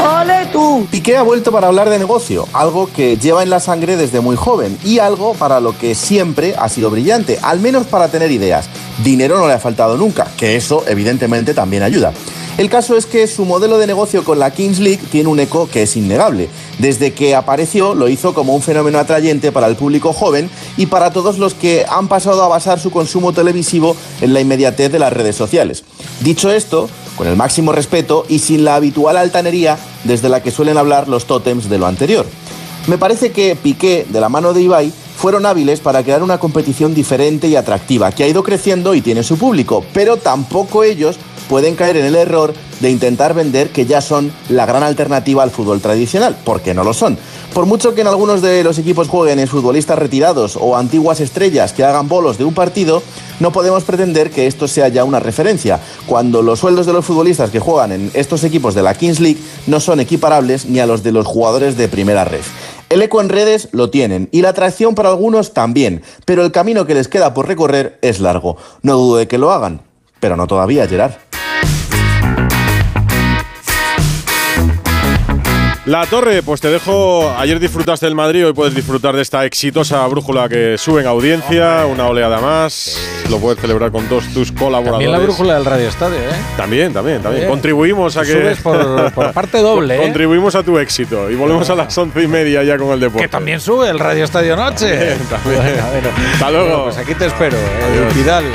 ¡Ole 0.05 0.45
tú! 0.51 0.87
Piqué 0.91 1.17
ha 1.17 1.23
vuelto 1.23 1.51
para 1.51 1.69
hablar 1.69 1.89
de 1.89 1.97
negocio, 1.97 2.47
algo 2.53 2.87
que 2.93 3.17
lleva 3.17 3.41
en 3.41 3.49
la 3.49 3.59
sangre 3.59 3.97
desde 3.97 4.21
muy 4.21 4.35
joven 4.35 4.77
y 4.85 4.99
algo 4.99 5.33
para 5.33 5.59
lo 5.59 5.75
que 5.75 5.95
siempre 5.95 6.53
ha 6.55 6.69
sido 6.69 6.91
brillante, 6.91 7.39
al 7.41 7.59
menos 7.59 7.87
para 7.87 8.09
tener 8.09 8.29
ideas. 8.29 8.69
Dinero 9.03 9.39
no 9.39 9.47
le 9.47 9.53
ha 9.53 9.59
faltado 9.59 9.97
nunca, 9.97 10.27
que 10.37 10.55
eso 10.55 10.83
evidentemente 10.87 11.55
también 11.55 11.81
ayuda. 11.81 12.13
El 12.59 12.69
caso 12.69 12.95
es 12.95 13.07
que 13.07 13.25
su 13.25 13.43
modelo 13.45 13.79
de 13.79 13.87
negocio 13.87 14.23
con 14.23 14.37
la 14.37 14.51
Kings 14.51 14.77
League 14.77 15.01
tiene 15.11 15.29
un 15.29 15.39
eco 15.39 15.67
que 15.67 15.81
es 15.81 15.97
innegable. 15.97 16.49
Desde 16.77 17.11
que 17.11 17.35
apareció 17.35 17.95
lo 17.95 18.07
hizo 18.07 18.35
como 18.35 18.53
un 18.53 18.61
fenómeno 18.61 18.99
atrayente 18.99 19.51
para 19.51 19.65
el 19.65 19.75
público 19.75 20.13
joven 20.13 20.51
y 20.77 20.85
para 20.85 21.11
todos 21.11 21.39
los 21.39 21.55
que 21.55 21.87
han 21.89 22.07
pasado 22.07 22.43
a 22.43 22.47
basar 22.47 22.79
su 22.79 22.91
consumo 22.91 23.33
televisivo 23.33 23.95
en 24.21 24.35
la 24.35 24.41
inmediatez 24.41 24.91
de 24.91 24.99
las 24.99 25.11
redes 25.11 25.35
sociales. 25.35 25.83
Dicho 26.21 26.51
esto, 26.51 26.87
con 27.17 27.27
el 27.27 27.35
máximo 27.35 27.71
respeto 27.71 28.25
y 28.29 28.39
sin 28.39 28.63
la 28.63 28.75
habitual 28.75 29.17
altanería 29.17 29.77
desde 30.03 30.29
la 30.29 30.41
que 30.41 30.51
suelen 30.51 30.77
hablar 30.77 31.07
los 31.07 31.25
tótems 31.25 31.69
de 31.69 31.77
lo 31.77 31.85
anterior. 31.85 32.25
Me 32.87 32.97
parece 32.97 33.31
que 33.31 33.55
Piqué, 33.55 34.05
de 34.09 34.19
la 34.19 34.29
mano 34.29 34.53
de 34.53 34.61
Ibai, 34.61 34.91
fueron 35.23 35.45
hábiles 35.45 35.79
para 35.79 36.03
crear 36.03 36.21
una 36.21 36.37
competición 36.37 36.93
diferente 36.93 37.47
y 37.47 37.55
atractiva, 37.55 38.11
que 38.11 38.25
ha 38.25 38.27
ido 38.27 38.43
creciendo 38.43 38.93
y 38.93 38.99
tiene 38.99 39.23
su 39.23 39.37
público, 39.37 39.85
pero 39.93 40.17
tampoco 40.17 40.83
ellos 40.83 41.17
pueden 41.47 41.75
caer 41.75 41.95
en 41.95 42.05
el 42.05 42.15
error 42.15 42.53
de 42.81 42.91
intentar 42.91 43.33
vender 43.33 43.69
que 43.69 43.85
ya 43.85 44.01
son 44.01 44.33
la 44.49 44.65
gran 44.65 44.83
alternativa 44.83 45.41
al 45.41 45.49
fútbol 45.49 45.79
tradicional, 45.79 46.35
porque 46.43 46.73
no 46.73 46.83
lo 46.83 46.93
son. 46.93 47.17
Por 47.53 47.65
mucho 47.65 47.95
que 47.95 48.01
en 48.01 48.07
algunos 48.07 48.41
de 48.41 48.65
los 48.65 48.79
equipos 48.79 49.07
jueguen 49.07 49.39
en 49.39 49.47
futbolistas 49.47 49.97
retirados 49.97 50.57
o 50.59 50.75
antiguas 50.75 51.21
estrellas 51.21 51.71
que 51.71 51.85
hagan 51.85 52.09
bolos 52.09 52.37
de 52.37 52.43
un 52.43 52.53
partido, 52.53 53.01
no 53.39 53.53
podemos 53.53 53.85
pretender 53.85 54.29
que 54.29 54.45
esto 54.45 54.67
sea 54.67 54.89
ya 54.89 55.05
una 55.05 55.21
referencia, 55.21 55.79
cuando 56.05 56.41
los 56.41 56.59
sueldos 56.59 56.85
de 56.85 56.91
los 56.91 57.05
futbolistas 57.05 57.49
que 57.49 57.61
juegan 57.61 57.93
en 57.93 58.11
estos 58.13 58.43
equipos 58.43 58.75
de 58.75 58.83
la 58.83 58.93
Kings 58.93 59.21
League 59.21 59.39
no 59.67 59.79
son 59.79 60.01
equiparables 60.01 60.65
ni 60.65 60.79
a 60.79 60.85
los 60.85 61.01
de 61.01 61.13
los 61.13 61.25
jugadores 61.25 61.77
de 61.77 61.87
primera 61.87 62.25
red. 62.25 62.41
El 62.93 63.01
eco 63.01 63.21
en 63.21 63.29
redes 63.29 63.69
lo 63.71 63.89
tienen 63.89 64.29
y 64.31 64.43
la 64.43 64.49
atracción 64.49 64.93
para 64.93 65.09
algunos 65.09 65.53
también, 65.55 66.03
pero 66.25 66.45
el 66.45 66.51
camino 66.51 66.85
que 66.85 66.93
les 66.93 67.07
queda 67.07 67.33
por 67.33 67.47
recorrer 67.47 67.97
es 68.03 68.19
largo. 68.19 68.55
No 68.83 68.97
dudo 68.97 69.17
de 69.17 69.27
que 69.27 69.39
lo 69.39 69.51
hagan, 69.51 69.81
pero 70.19 70.37
no 70.37 70.45
todavía, 70.45 70.87
Gerard. 70.87 71.32
La 75.85 76.05
Torre, 76.05 76.41
pues 76.43 76.61
te 76.61 76.69
dejo. 76.69 77.29
Ayer 77.37 77.59
disfrutaste 77.59 78.05
del 78.05 78.15
Madrid, 78.15 78.45
hoy 78.45 78.53
puedes 78.53 78.73
disfrutar 78.73 79.17
de 79.17 79.21
esta 79.21 79.43
exitosa 79.43 80.07
brújula 80.07 80.47
que 80.47 80.77
sube 80.77 81.01
en 81.01 81.07
audiencia, 81.07 81.85
una 81.85 82.07
oleada 82.07 82.39
más. 82.39 82.97
Lo 83.29 83.37
puedes 83.39 83.59
celebrar 83.59 83.91
con 83.91 84.05
todos 84.05 84.25
tus 84.33 84.53
colaboradores. 84.53 84.91
También 84.91 85.11
la 85.11 85.19
brújula 85.19 85.55
del 85.55 85.65
Radio 85.65 85.89
Estadio, 85.89 86.15
¿eh? 86.19 86.35
También, 86.55 86.93
también, 86.93 87.21
también. 87.21 87.49
Contribuimos 87.49 88.15
a 88.15 88.21
que. 88.21 88.31
Subes 88.31 88.59
por, 88.59 89.11
por 89.11 89.33
parte 89.33 89.57
doble, 89.57 89.97
¿eh? 89.97 90.01
Contribuimos 90.03 90.55
a 90.55 90.63
tu 90.63 90.79
éxito. 90.79 91.29
Y 91.29 91.35
volvemos 91.35 91.69
a 91.69 91.75
las 91.75 91.97
once 91.97 92.23
y 92.23 92.27
media 92.27 92.63
ya 92.63 92.77
con 92.77 92.87
el 92.91 93.01
deporte. 93.01 93.25
Que 93.25 93.29
también 93.29 93.59
sube 93.59 93.89
el 93.89 93.99
Radio 93.99 94.23
Estadio 94.23 94.55
Noche. 94.55 94.87
También, 94.97 95.27
también. 95.29 95.79
Hasta 96.33 96.49
luego. 96.49 96.65
Bueno, 96.65 96.83
pues 96.85 96.97
aquí 96.97 97.13
te 97.13 97.25
espero, 97.25 97.57
eh, 97.57 98.09
Vidal. 98.15 98.45